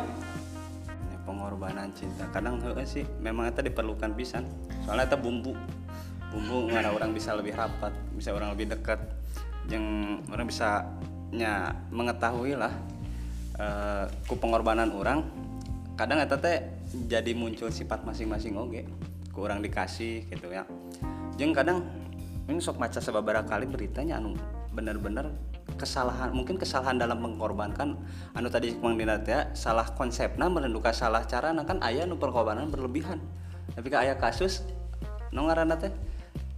[1.64, 2.28] pengorbanan cinta.
[2.36, 4.44] Kadang heueuh sih memang itu diperlukan pisan.
[4.84, 5.56] Soalnya itu bumbu.
[6.28, 9.00] Bumbu mana orang bisa lebih rapat bisa orang lebih dekat.
[9.72, 9.86] Yang
[10.28, 10.84] orang bisa
[11.32, 12.76] nya mengetahui lah
[13.56, 15.24] eh, ku pengorbanan orang.
[15.96, 16.68] Kadang eta teh
[17.08, 18.84] jadi muncul sifat masing-masing oge
[19.32, 20.68] ku orang dikasih gitu ya.
[21.40, 21.88] Jeung kadang
[22.52, 24.36] ini sok maca sababaraha kali beritanya anu
[24.76, 25.32] bener-bener
[25.80, 27.98] kesalahan mungkin kesalahan dalam mengorbankan
[28.36, 32.70] anu tadi Mang Dina teh ya, salah konsepna merenduka salah cara kan aya nu pengorbanan
[32.70, 33.20] berlebihan.
[33.74, 34.68] Tapi ka aya kasus
[35.34, 35.92] nu ngaranna teh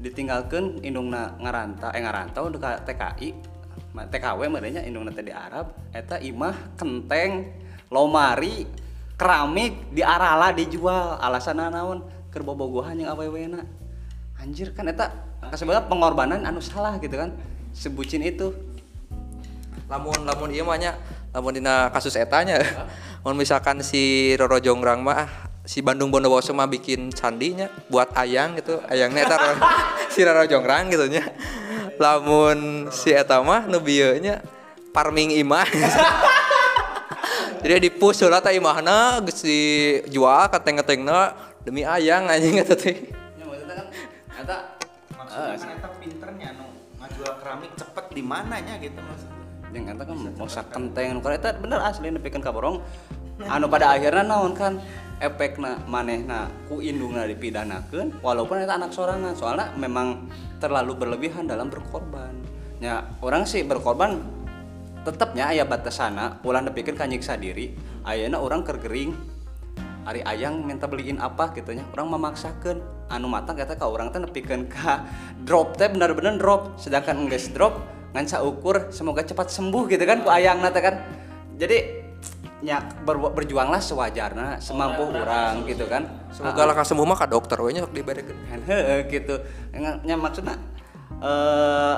[0.01, 3.55] ditinggalkeun indungna ngaranta eh ngarantau ka TKI
[3.95, 7.55] TKW merenya indungna teh di Arab eta imah kenteng
[7.87, 8.67] lomari
[9.15, 13.63] keramik diarala dijual alasan naon keur bobogohan yang awewena
[14.35, 15.15] anjir kan eta
[15.55, 17.31] sebenarnya pengorbanan anu salah gitu kan
[17.71, 18.51] sebucin itu
[19.85, 20.97] lamun lamun iya mah nya.
[21.35, 22.61] Lamun dina kasus etanya.
[23.21, 25.29] Mun misalkan si Roro Jonggrang mah ah,
[25.65, 28.81] si Bandung Bondowoso mah bikin candinya buat ayang gitu.
[28.87, 29.61] Ayangnya eta Roro-
[30.13, 31.23] si Roro Jonggrang gitu nya.
[32.01, 34.41] Lamun si eta mah nu bieu nya
[34.95, 35.67] farming imah.
[37.65, 41.33] Jadi di push heula teh imahna geus dijual ka teng-tengna
[41.65, 43.09] demi ayang anjing eta teh.
[43.09, 43.87] Ya maksudnya kan
[44.37, 44.57] eta
[45.17, 46.69] maksudnya kan eta pinternya nu
[47.01, 49.34] ngajual keramik cepet di mananya gitu maksudnya
[49.75, 52.79] yang eta kan mosak kenteng nu eta bener asli nepikeun ka borong.
[53.35, 54.79] Anu pada akhirnya naon kan
[55.19, 60.31] efekna manehna ku indungna dipidanakeun walaupun eta anak sorangan soalnya memang
[60.63, 62.31] terlalu berlebihan dalam berkorban.
[62.79, 64.23] Ya orang sih berkorban
[65.03, 67.75] tetapnya aya batasana ulah nepikeun ka nyiksa diri
[68.07, 69.13] ayeuna orang kergering
[70.05, 71.49] Ari ayang minta beliin apa?
[71.57, 71.81] Gitu nya.
[71.97, 72.77] Orang memaksakan
[73.09, 75.01] anu matang kata ka orang teh nepikeun ka
[75.41, 77.81] drop teh bener-bener drop sedangkan geus drop
[78.15, 80.95] ngan ukur semoga cepat sembuh gitu kan ku ayang teh kan.
[81.59, 82.07] Jadi
[82.63, 86.07] nya ber- berjuanglah sewajarna semampu orang gitu kan.
[86.31, 87.91] Semoga lah sembuh mah ka dokter we nya sok
[89.11, 89.35] gitu.
[89.75, 90.55] Nya- nya maksudna
[91.19, 91.97] eh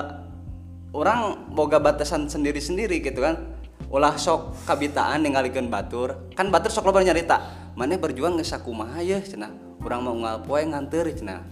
[0.90, 3.54] orang boga batasan sendiri-sendiri gitu kan.
[3.88, 6.34] Ulah sok kabitaan ningalikeun batur.
[6.34, 9.54] Kan batur sok loba nyarita maneh berjuang geus sakumaha ye cenah.
[9.78, 11.46] Urang mau unggal poe nganteur cenah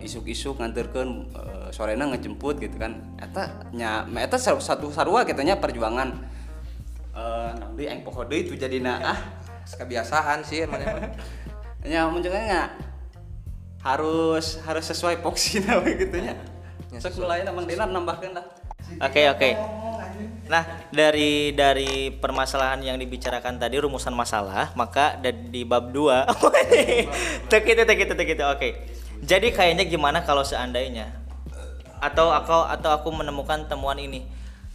[0.00, 3.00] isuk-isuk nganterkeun eh, sorena ngejemput gitu kan.
[3.20, 6.08] Eta nya eta satu sarua gitu nya perjuangan.
[7.14, 9.18] Eh naon deui aing poho deui itu jadina ah
[9.64, 11.08] kebiasaan sih emang emang.
[11.84, 12.70] Nya munculnya nggak
[13.84, 16.32] harus harus sesuai poksina we gitu nya.
[16.96, 18.44] Sok mulai emang dina nambahkeun lah.
[19.04, 19.50] Oke oke.
[20.48, 26.28] Nah dari dari permasalahan yang dibicarakan tadi rumusan masalah maka di bab 2
[27.52, 28.70] tek itu tek itu tek itu oke.
[29.24, 31.08] Jadi kayaknya gimana kalau seandainya?
[31.96, 34.28] Atau aku atau aku menemukan temuan ini?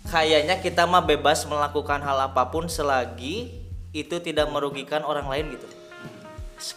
[0.09, 3.53] Kayaknya kita mah bebas melakukan hal apa pun selagi
[3.93, 5.69] itu tidak merugikan orang lain gitu.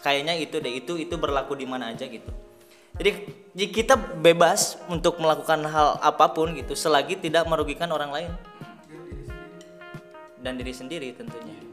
[0.05, 2.29] Kayaknya itu deh itu itu berlaku di mana aja gitu.
[2.93, 8.31] Jadi kita bebas untuk melakukan hal apa pun gitu selagi tidak merugikan orang lain.
[10.45, 11.72] Dan diri sendiri tentunya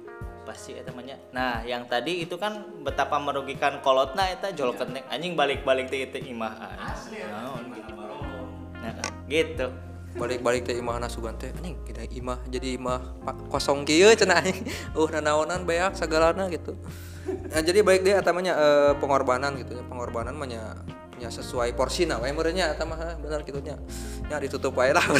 [0.59, 1.15] pasti eta namanya.
[1.31, 6.19] Nah, yang tadi itu kan betapa merugikan kolotna eta jol kenek anjing balik-balik teh itu
[6.35, 7.31] imah aing.
[7.31, 7.93] Naon gitu.
[8.75, 8.91] Nah,
[9.31, 9.67] gitu.
[10.19, 14.67] balik-balik teh imah sugan teh anjing kita imah jadi imah pak kosong kieu cenah anjing
[14.99, 16.75] uh nanaonan beak sagalana gitu
[17.53, 20.49] nah jadi baik dia atamanya eh, pengorbanan gitu ya pengorbanan mah
[21.19, 23.75] nya sesuai porsi nah we meureunnya eta mah bener gitu nya
[24.31, 25.03] nya ditutup wae lah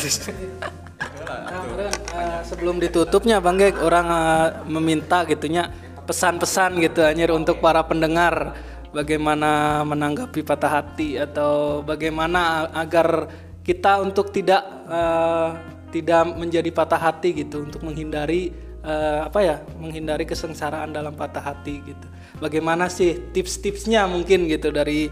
[1.30, 5.70] Nah, eh, sebelum ditutupnya Bang Gek orang eh, meminta gitunya
[6.08, 8.58] pesan-pesan gitu anjir untuk para pendengar
[8.90, 13.30] bagaimana menanggapi patah hati atau bagaimana agar
[13.62, 15.50] kita untuk tidak eh,
[15.94, 18.50] tidak menjadi patah hati gitu untuk menghindari
[18.82, 22.08] eh, apa ya menghindari kesengsaraan dalam patah hati gitu.
[22.40, 25.12] Bagaimana sih tips-tipsnya mungkin gitu dari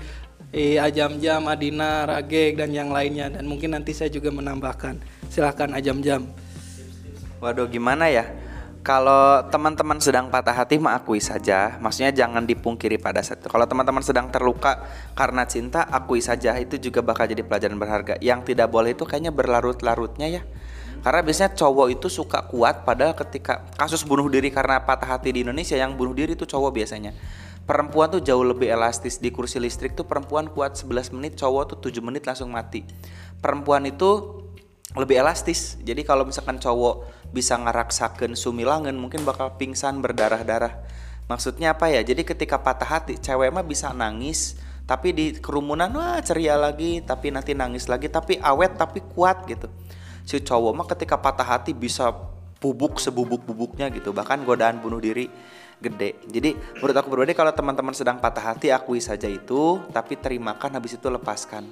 [0.52, 5.00] eh, Ajam Jam, Adina, Ragek dan yang lainnya dan mungkin nanti saya juga menambahkan.
[5.28, 6.28] Silahkan Ajam Jam.
[7.43, 8.26] Waduh gimana ya?
[8.88, 11.76] Kalau teman-teman sedang patah hati mah akui saja.
[11.84, 13.52] Maksudnya jangan dipungkiri pada saat itu.
[13.52, 14.80] Kalau teman-teman sedang terluka
[15.12, 16.56] karena cinta, akui saja.
[16.56, 18.16] Itu juga bakal jadi pelajaran berharga.
[18.24, 20.41] Yang tidak boleh itu kayaknya berlarut-larutnya ya.
[21.04, 25.43] Karena biasanya cowok itu suka kuat padahal ketika kasus bunuh diri karena patah hati di
[25.43, 27.12] Indonesia yang bunuh diri itu cowok biasanya.
[27.68, 31.91] Perempuan tuh jauh lebih elastis di kursi listrik tuh perempuan kuat 11 menit, cowok tuh
[31.91, 32.88] 7 menit langsung mati.
[33.43, 34.39] Perempuan itu
[34.95, 35.76] lebih elastis.
[35.84, 40.80] Jadi kalau misalkan cowok bisa ngaraksakeun sumilangan mungkin bakal pingsan berdarah-darah.
[41.28, 41.99] Maksudnya apa ya?
[42.07, 44.55] Jadi ketika patah hati, cewek mah bisa nangis
[44.88, 49.68] tapi di kerumunan wah ceria lagi, tapi nanti nangis lagi tapi awet tapi kuat gitu.
[50.24, 52.15] Si cowok mah ketika patah hati bisa
[52.63, 54.15] bubuk sebubuk-bubuknya gitu.
[54.15, 55.28] Bahkan godaan bunuh diri
[55.78, 56.17] gede.
[56.25, 60.97] Jadi menurut aku pribadi kalau teman-teman sedang patah hati akui saja itu, tapi terimakan habis
[60.97, 61.69] itu lepaskan.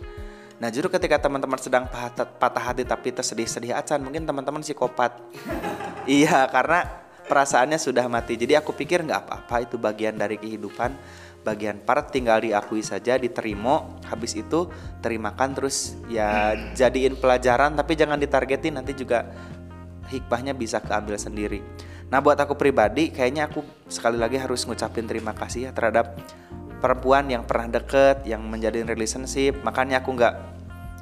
[0.55, 5.19] Nah justru ketika teman-teman sedang patah, hati tapi tersedih-sedih acan mungkin teman-teman psikopat.
[6.07, 8.37] iya karena perasaannya sudah mati.
[8.37, 10.95] Jadi aku pikir nggak apa-apa itu bagian dari kehidupan.
[11.45, 14.01] Bagian part tinggal diakui saja, diterima.
[14.09, 14.65] Habis itu
[15.01, 19.29] terimakan terus ya jadiin pelajaran tapi jangan ditargetin nanti juga
[20.09, 21.61] hikmahnya bisa keambil sendiri.
[22.09, 26.17] Nah buat aku pribadi kayaknya aku sekali lagi harus ngucapin terima kasih ya terhadap
[26.79, 29.57] perempuan yang pernah deket, yang menjadi relationship.
[29.65, 30.35] Makanya aku nggak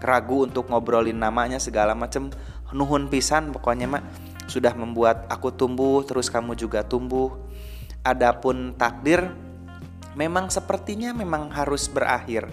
[0.03, 2.31] ragu untuk ngobrolin namanya segala macem.
[2.73, 4.03] Nuhun pisan pokoknya mak
[4.49, 7.35] sudah membuat aku tumbuh, terus kamu juga tumbuh.
[8.03, 9.29] Adapun takdir
[10.17, 12.49] memang sepertinya memang harus berakhir.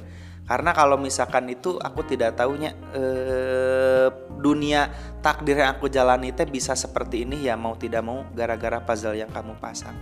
[0.50, 4.90] Karena kalau misalkan itu aku tidak tahunya eh, dunia
[5.22, 9.30] takdir yang aku jalani teh bisa seperti ini ya mau tidak mau gara-gara puzzle yang
[9.30, 9.94] kamu pasang.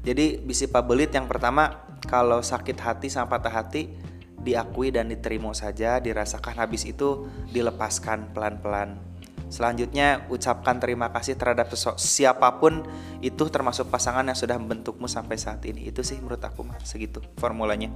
[0.00, 3.92] Jadi bisi pabelit yang pertama kalau sakit hati sama patah hati
[4.40, 8.96] diakui dan diterima saja, dirasakan habis itu dilepaskan pelan-pelan.
[9.52, 12.80] Selanjutnya ucapkan terima kasih terhadap sosok siapa pun
[13.20, 15.84] itu termasuk pasangan yang sudah membentukmu sampai saat ini.
[15.84, 17.92] Itu sih menurut aku mah segitu formulanya.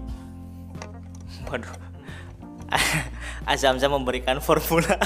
[1.47, 1.75] Waduh.
[3.53, 4.99] Azam-Zam memberikan formula.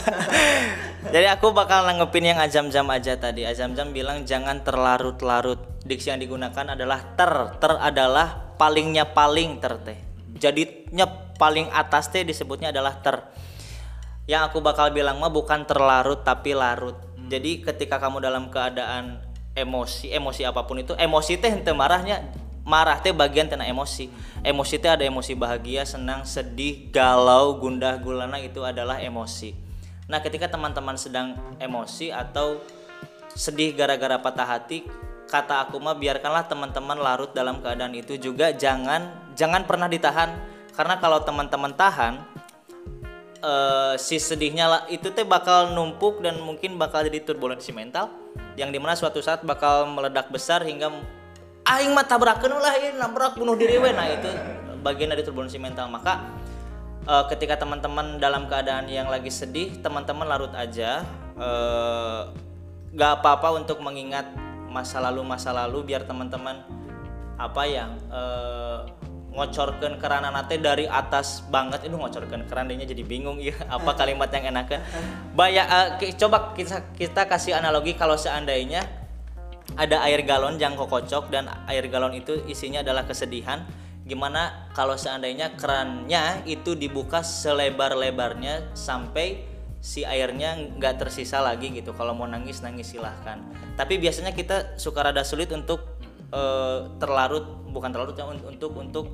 [1.15, 3.45] Jadi aku bakal nanggepin yang Azam-Zam aja tadi.
[3.45, 5.85] Azam-Zam bilang jangan terlarut-larut.
[5.85, 7.33] Diksi yang digunakan adalah ter.
[7.61, 9.99] Ter adalah palingnya paling ter teh.
[10.41, 11.05] Jadinya
[11.37, 13.21] paling atas teh disebutnya adalah ter.
[14.25, 16.97] Yang aku bakal bilang mah bukan terlarut tapi larut.
[17.29, 19.21] Jadi ketika kamu dalam keadaan
[19.53, 22.25] emosi, emosi apa pun itu, emosi teh ente marahnya
[22.71, 24.07] marah teh bagian tena emosi.
[24.47, 29.51] Emosi teh ada emosi bahagia, senang, sedih, galau, gundah gulana itu adalah emosi.
[30.07, 32.63] Nah, ketika teman-teman sedang emosi atau
[33.35, 34.87] sedih gara-gara patah hati,
[35.31, 40.35] kata aku mah biarkanlah teman-teman larut dalam keadaan itu juga jangan jangan pernah ditahan
[40.75, 42.19] karena kalau teman-teman tahan
[43.39, 48.11] eh, si sedihnya lah itu teh bakal numpuk dan mungkin bakal jadi turbulensi mental
[48.59, 50.91] yang di mana suatu saat bakal meledak besar hingga
[51.71, 53.95] aing mah tabrakeun lah ini nabrak bunuh diri we.
[53.95, 54.31] Nah itu
[54.83, 55.87] bagian dari turbulensi mental.
[55.87, 56.27] Maka
[57.07, 61.07] eh, ketika teman-teman dalam keadaan yang lagi sedih teman-teman larut aja
[61.39, 62.21] eh,
[62.91, 64.27] gak apa-apa untuk mengingat
[64.71, 66.63] masa lalu masa lalu biar teman-teman
[67.39, 68.79] apa ya eh,
[69.31, 71.87] ngocorkan kerana nate dari atas banget.
[71.87, 74.51] Itu ngocorkan kerannya jadi bingung ya apa kalimat yang
[75.31, 79.00] Baya, eh, ki- coba kita kita kasih analogi kalau seandainya
[79.81, 83.65] ada air galon yang kokocok dan air galon itu isinya adalah kesedihan.
[84.05, 89.49] Gimana kalau seandainya kerannya itu dibuka selebar-lebarnya sampai
[89.81, 91.97] si airnya nggak tersisa lagi gitu.
[91.97, 93.41] Kalau mau nangis nangis silahkan.
[93.81, 95.97] Tapi biasanya kita suka rada sulit untuk
[96.29, 99.07] eh, terlarut bukan terlarut ya un- untuk untuk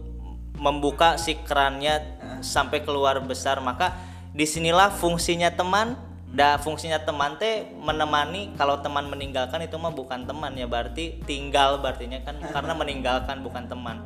[0.58, 3.62] membuka si kerannya sampai keluar besar.
[3.62, 3.94] Maka
[4.34, 5.94] di sinilah fungsinya teman
[6.32, 11.78] da fungsinya teman teh menemani kalau teman meninggalkan itu mah bukan teman ya berarti tinggal
[11.78, 14.02] berartinya kan karena meninggalkan bukan teman.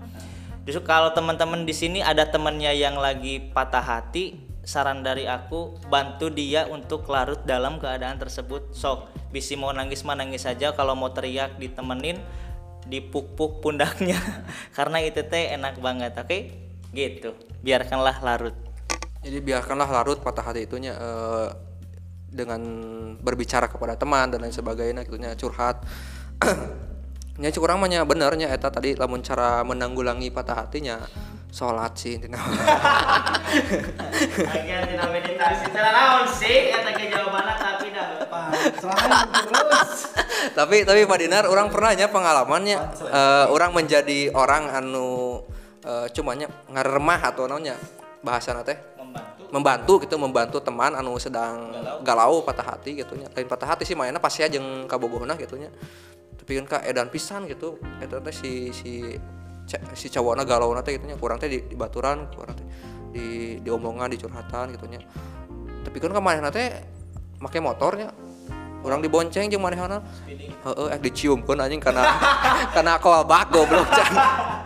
[0.68, 6.28] Justru kalau teman-teman di sini ada temannya yang lagi patah hati saran dari aku bantu
[6.28, 8.76] dia untuk larut dalam keadaan tersebut.
[8.76, 12.20] Sok bisi mau nangis mah nangis saja kalau mau teriak ditemenin
[12.86, 14.20] dipuk-puk pundaknya.
[14.76, 16.38] Karena itu teh enak banget oke?
[16.92, 18.56] Gitu biarkanlah larut.
[19.20, 21.48] Jadi biarkanlah larut patah hati itunya eh,
[22.31, 22.62] dengan
[23.18, 25.83] berbicara kepada teman dan lain sebagainya gitunya curhat.
[27.41, 31.01] nya kurang mah nya benernya eta tadi lamun cara menanggulangi patah hatinya
[31.49, 32.37] salat sih intina.
[34.51, 38.28] Bagian tina meditasi cara naon sih eta ge jawabanna tapi dah
[38.76, 40.01] Soalnya terus.
[40.59, 42.78] tapi tapi Pak Dinar orang pernahnya pengalamannya
[43.09, 45.41] eh, orang menjadi orang anu
[45.81, 47.81] eh, cumanya ngaremah atau namanya
[48.20, 48.76] bahasa teh
[49.51, 51.74] membantu gitu membantu teman anu sedang
[52.07, 53.26] galau, patah hati gitu nya.
[53.34, 55.70] Lain patah hati sih mainnya pasti aja kabogohna gitu nya.
[56.38, 59.14] Tapi kan kak edan pisan gitu eta teh si si
[59.94, 61.18] si cowokna galau teh gitu nya.
[61.18, 62.66] Kurang teh di, di baturan kurang teh
[63.11, 63.26] di
[63.59, 65.03] di omongan di curhatan gitu nya.
[65.82, 66.68] Tapi kan kemarin teh
[67.42, 68.14] make motornya
[68.81, 72.05] orang dibonceng jeung manehana heeh eh diciumkeun anjing karena
[72.74, 74.14] karena aku bak goblok can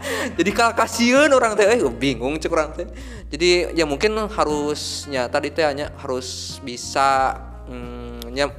[0.39, 1.67] jadi kasieun orang teh.
[1.67, 2.89] Eh bingung cek orang teh.
[3.29, 7.39] Jadi ya mungkin harusnya tadi teh hanya harus bisa
[7.69, 8.51] mm, nya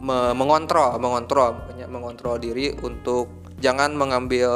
[0.00, 4.50] me- mengontrol mengontrol nya, mengontrol diri untuk jangan mengambil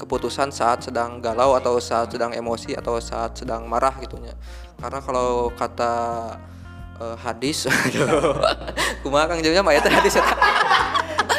[0.00, 4.32] keputusan saat sedang galau atau saat sedang emosi atau saat sedang marah gitunya.
[4.80, 5.92] Karena kalau kata
[7.00, 7.66] eh, hadis.
[9.02, 10.36] Kumaha Kang Jomnya mah eta hadis eta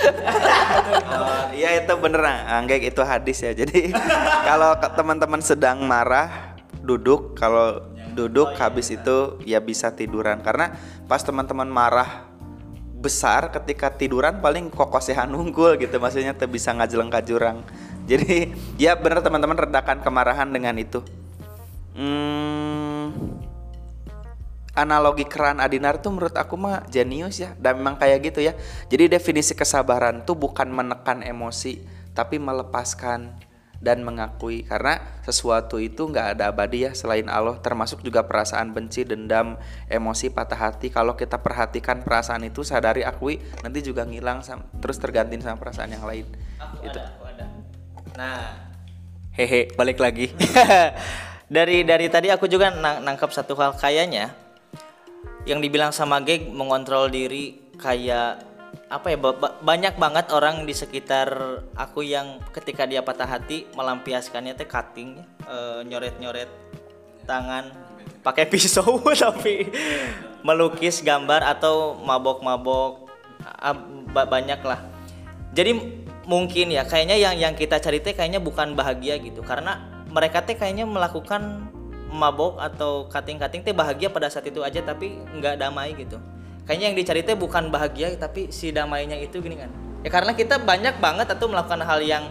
[0.01, 3.53] Oh, Iya itu bener Anggek itu hadis ya.
[3.53, 3.93] Jadi
[4.47, 7.37] kalau teman-teman sedang marah duduk.
[7.37, 7.85] Kalau
[8.17, 10.41] duduk habis itu ya bisa tiduran.
[10.41, 10.73] Karena
[11.05, 12.25] pas teman-teman marah
[13.01, 16.01] besar ketika tiduran paling kokosehan unggul gitu.
[16.01, 17.61] Maksudnya tuh bisa ngajeleng ka jurang.
[18.09, 18.51] Jadi
[18.81, 21.05] ya bener teman-teman redakan kemarahan dengan itu.
[21.93, 23.11] Hmm,
[24.71, 27.51] analogi keran Adinar tuh menurut aku mah jenius ya.
[27.59, 28.55] Dan memang kayak gitu ya.
[28.87, 33.35] Jadi definisi kesabaran tuh bukan menekan emosi tapi melepaskan
[33.81, 34.63] dan mengakui.
[34.63, 37.57] Karena sesuatu itu nggak ada abadi ya selain Allah.
[37.59, 39.57] Termasuk juga perasaan benci dendam
[39.89, 40.93] emosi patah hati.
[40.93, 45.91] Kalau kita perhatikan perasaan itu sadari akui nanti juga ngilang sam- terus tergantiin sama perasaan
[45.91, 46.29] yang lain.
[46.61, 46.95] Aku Itu.
[46.95, 47.45] ada, aku ada.
[48.15, 48.43] Nah,
[49.33, 50.29] hehe, balik lagi.
[51.51, 54.31] dari dari tadi aku juga nang- nangkap satu hal kayaknya
[55.45, 58.45] yang dibilang sama Geg mengontrol diri kayak
[58.91, 61.27] apa ya ba- ba- banyak banget orang di sekitar
[61.75, 65.15] aku yang ketika dia patah hati melampiaskannya teh cutting
[65.87, 66.51] nyoret nyoret
[67.23, 67.71] tangan
[68.21, 69.69] pakai pisau tapi
[70.45, 73.09] melukis gambar atau mabok-mabok
[73.45, 73.75] ah,
[74.13, 74.81] ba- banyak lah.
[75.51, 75.71] Jadi
[76.25, 79.81] mungkin ya kayaknya yang yang kita cari teh kayaknya bukan bahagia gitu karena
[80.11, 81.70] mereka teh kayaknya melakukan
[82.11, 86.19] mabok atau cutting-cutting teh bahagia pada saat itu aja tapi nggak damai gitu.
[86.67, 89.71] Kayaknya yang dicari teh bukan bahagia tapi si damainya itu gini kan.
[90.03, 92.27] Ya karena kita banyak banget atau melakukan hal yang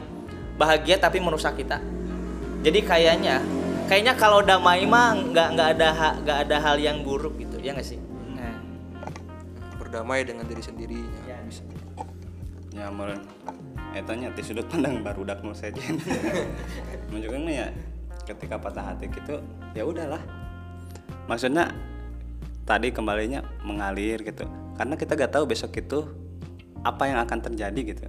[0.54, 1.80] bahagia tapi merusak kita.
[2.60, 3.40] Jadi kayaknya
[3.88, 5.88] kayaknya kalau damai mah nggak nggak ada
[6.20, 7.98] nggak ada hal yang buruk gitu ya nggak sih?
[8.36, 8.54] Nah,
[9.80, 11.40] berdamai dengan diri sendirinya Ya.
[11.42, 11.64] bisa.
[12.70, 13.24] Ya meren.
[13.90, 15.82] Etanya di sudut pandang baru dak nu saja
[17.10, 17.66] menunjukkan ya
[18.24, 19.40] ketika patah hati gitu
[19.74, 20.20] ya udahlah.
[21.26, 21.70] Maksudnya
[22.66, 24.46] tadi kembalinya mengalir gitu.
[24.78, 26.06] Karena kita gak tahu besok itu
[26.80, 28.06] apa yang akan terjadi gitu.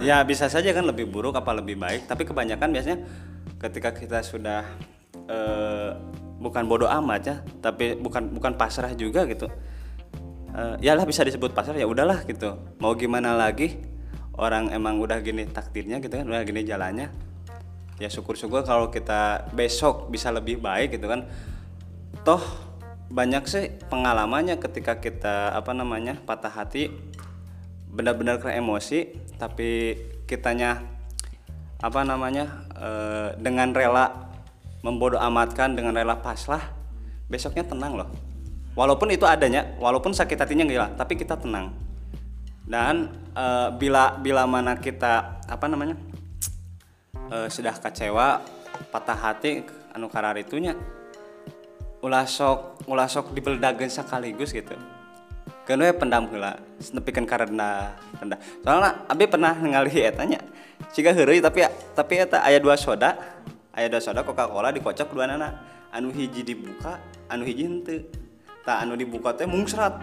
[0.00, 2.08] Ya bisa saja kan lebih buruk apa lebih baik.
[2.08, 2.98] Tapi kebanyakan biasanya
[3.58, 4.64] ketika kita sudah
[5.28, 5.90] eh,
[6.38, 9.50] bukan bodoh amat ya tapi bukan bukan pasrah juga gitu.
[10.54, 12.56] Eh, ya lah bisa disebut pasar ya udahlah gitu.
[12.80, 13.76] Mau gimana lagi?
[14.38, 17.10] Orang emang udah gini takdirnya gitu kan udah gini jalannya
[17.98, 21.26] ya syukur-syukur kalau kita besok bisa lebih baik gitu kan.
[22.22, 22.40] Toh
[23.10, 26.92] banyak sih pengalamannya ketika kita apa namanya patah hati
[27.88, 29.96] benar-benar kena emosi tapi
[30.28, 30.84] kitanya
[31.80, 34.28] apa namanya eh, dengan rela
[34.84, 36.62] membodoh amatkan dengan rela pasrah
[37.26, 38.10] besoknya tenang loh.
[38.78, 41.74] Walaupun itu adanya walaupun sakit hatinya gila tapi kita tenang.
[42.68, 45.96] Dan eh, bila bila mana kita apa namanya
[47.32, 48.40] eh, sudah kecewa
[48.92, 50.76] patah hati anu karar itunya
[51.98, 54.74] ulah sok ulah sok dibeledageun sekaligus gitu.
[55.66, 60.40] Kan we pendam heula nepikeun karena rendah soalnya abi pernah ningali eta nya.
[60.94, 63.18] Siga heureuy tapi tapi eta aya dua soda.
[63.74, 65.60] Aya dua soda coca cola dikocok dua nana.
[65.92, 68.00] Anu hiji dibuka anu hiji henteu.
[68.64, 69.98] Tak anu dibuka teh mungsrat.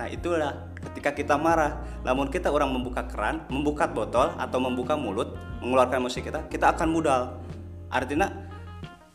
[0.00, 5.32] Nah itulah ketika kita marah namun kita orang membuka keran membuka botol atau membuka mulut
[5.64, 7.40] mengeluarkan emosi kita kita akan mudal.
[7.88, 8.28] Artinya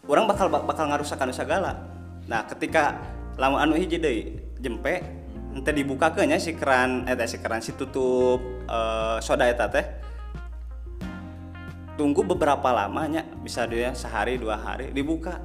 [0.09, 1.86] orang bakal bakal ngarusak anu segala.
[2.26, 2.97] Nah ketika
[3.38, 5.05] lamun anu hiji deui jempe
[5.53, 9.86] ente dibuka nya si keran eta si keran si tutup eh, soda eta teh
[11.99, 15.43] tunggu beberapa lamanya bisa dia sehari dua hari dibuka.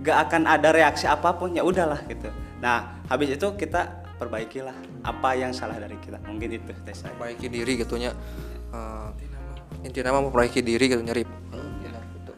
[0.00, 2.30] Gak akan ada reaksi apa pun ya udahlah gitu.
[2.62, 7.46] Nah habis itu kita perbaikilah apa yang salah dari kita mungkin itu teh saya Perbaiki
[7.52, 8.10] diri gitunya.
[8.72, 9.08] Eh,
[9.84, 11.28] intinya mah memperbaiki diri gitu nyerip.
[12.16, 12.32] gitu.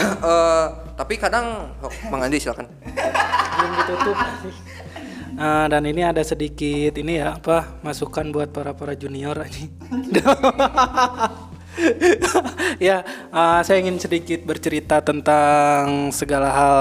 [0.00, 0.66] Eh,
[0.98, 2.66] tapi kadang oh, Mang Andi silakan.
[3.60, 4.16] belum ditutup
[5.40, 9.72] Eh, dan ini ada sedikit ini ya apa masukan buat para para junior ini
[12.90, 13.00] ya
[13.30, 16.80] eh, saya ingin sedikit bercerita tentang segala hal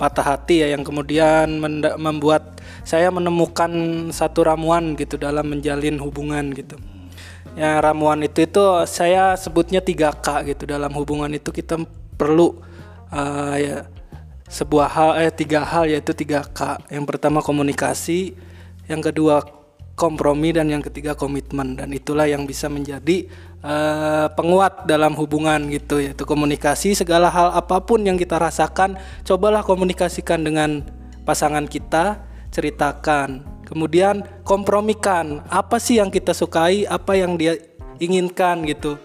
[0.00, 1.60] patah hati ya yang kemudian
[2.00, 3.70] membuat saya menemukan
[4.10, 6.76] satu ramuan gitu dalam menjalin hubungan gitu.
[7.58, 10.62] Ya ramuan itu itu saya sebutnya 3K gitu.
[10.70, 11.80] Dalam hubungan itu kita
[12.14, 12.60] perlu
[13.10, 13.76] eh, ya
[14.50, 16.90] sebuah hal eh tiga hal yaitu 3K.
[16.90, 18.38] Yang pertama komunikasi,
[18.86, 19.42] yang kedua
[19.98, 21.74] kompromi dan yang ketiga komitmen.
[21.74, 23.26] Dan itulah yang bisa menjadi
[23.66, 26.94] eh, penguat dalam hubungan gitu yaitu komunikasi.
[26.94, 28.94] Segala hal apa pun yang kita rasakan
[29.26, 30.86] cobalah komunikasikan dengan
[31.26, 37.54] pasangan kita ceritakan kemudian kompromikan apa sih yang kita sukai apa yang dia
[38.02, 38.98] inginkan gitu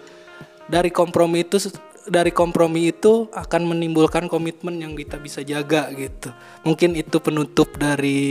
[0.65, 1.61] dari kompromi itu
[2.05, 6.29] dari kompromi itu akan menimbulkan komitmen yang kita bisa jaga gitu.
[6.61, 8.21] Mungkin itu penutup dari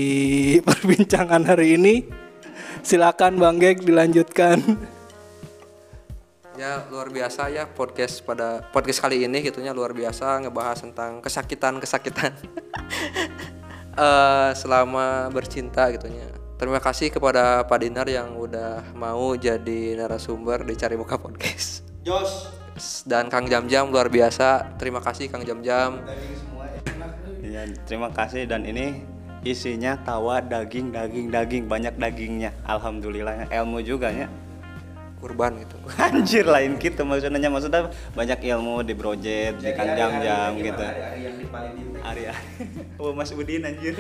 [0.67, 1.95] perbincangan hari ini.
[2.87, 4.63] Silakan Bang Gek dilanjutkan.
[6.55, 12.31] Ya luar biasa ya podcast pada podcast kali ini gitunya luar biasa ngebahas tentang kesakitan-kesakitan
[13.95, 16.27] eh selama bercinta gitunya.
[16.55, 21.83] Terima kasih kepada Pak Dinar yang udah mau jadi narasumber di Cari Muka Podcast.
[22.07, 22.55] Jos
[23.07, 24.79] Dan Kang Jam Jam luar biasa.
[24.79, 26.03] Terima kasih Kang Jam Jam.
[27.45, 29.03] Iya, terima kasih dan ini
[29.45, 32.51] isinya tawa daging daging daging banyak dagingnya.
[32.67, 34.27] Alhamdulillah ilmu juga ya.
[35.25, 35.81] Kurban gitu.
[36.05, 40.85] Anjir lain gitu maksudnya maksudnya banyak ilmu di project di Kang Jam Jam gitu.
[42.05, 42.29] Ari.
[43.01, 43.97] Oh Mas Udin anjir.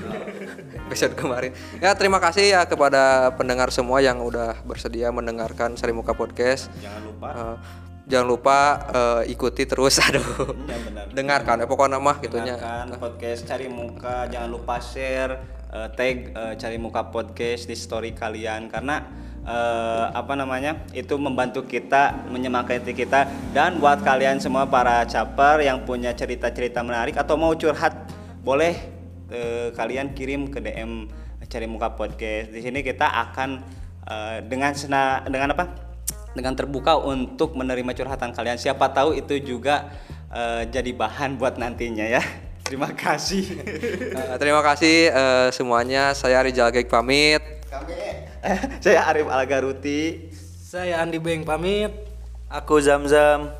[0.86, 1.56] episode kemarin.
[1.80, 6.68] Ya terima kasih ya kepada pendengar semua yang udah bersedia mendengarkan Sari Muka Podcast.
[6.78, 7.56] Jangan lupa Eh,
[8.04, 8.58] jangan lupa
[8.92, 10.52] eh, ikuti terus aduh.
[10.68, 11.04] Ya benar.
[11.08, 12.54] Dengarkan ya pokoknya mah gitunya.
[12.60, 15.32] Dengarkan podcast cari muka jangan lupa share
[15.72, 19.00] eh, tag eh, cari muka podcast di story kalian karena
[19.44, 25.84] eh, apa namanya itu membantu kita menyemangati kita dan buat kalian semua para caper yang
[25.84, 27.94] punya cerita-cerita menarik atau mau curhat
[28.40, 28.74] boleh
[29.30, 31.08] eh, kalian kirim ke DM
[31.44, 33.62] cari muka podcast di sini kita akan
[34.08, 35.94] eh, dengan sena dengan apa
[36.34, 38.58] dengan terbuka untuk menerima curhatan kalian.
[38.58, 39.94] Siapa tahu itu juga
[40.34, 42.22] eh, jadi bahan buat nantinya ya.
[42.66, 43.60] Terima kasih.
[43.60, 46.16] Eh, terima kasih eh, semuanya.
[46.16, 47.44] Saya Rizal Gek pamit.
[48.84, 50.28] Saya Arif Algaruti.
[50.64, 51.92] Saya Andi Beng pamit.
[52.52, 53.50] Aku Zam-Zam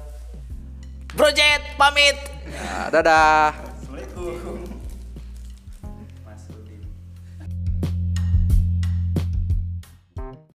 [1.15, 2.17] Project pamit.
[2.51, 3.55] Ya, dadah.
[3.55, 4.64] Assalamualaikum.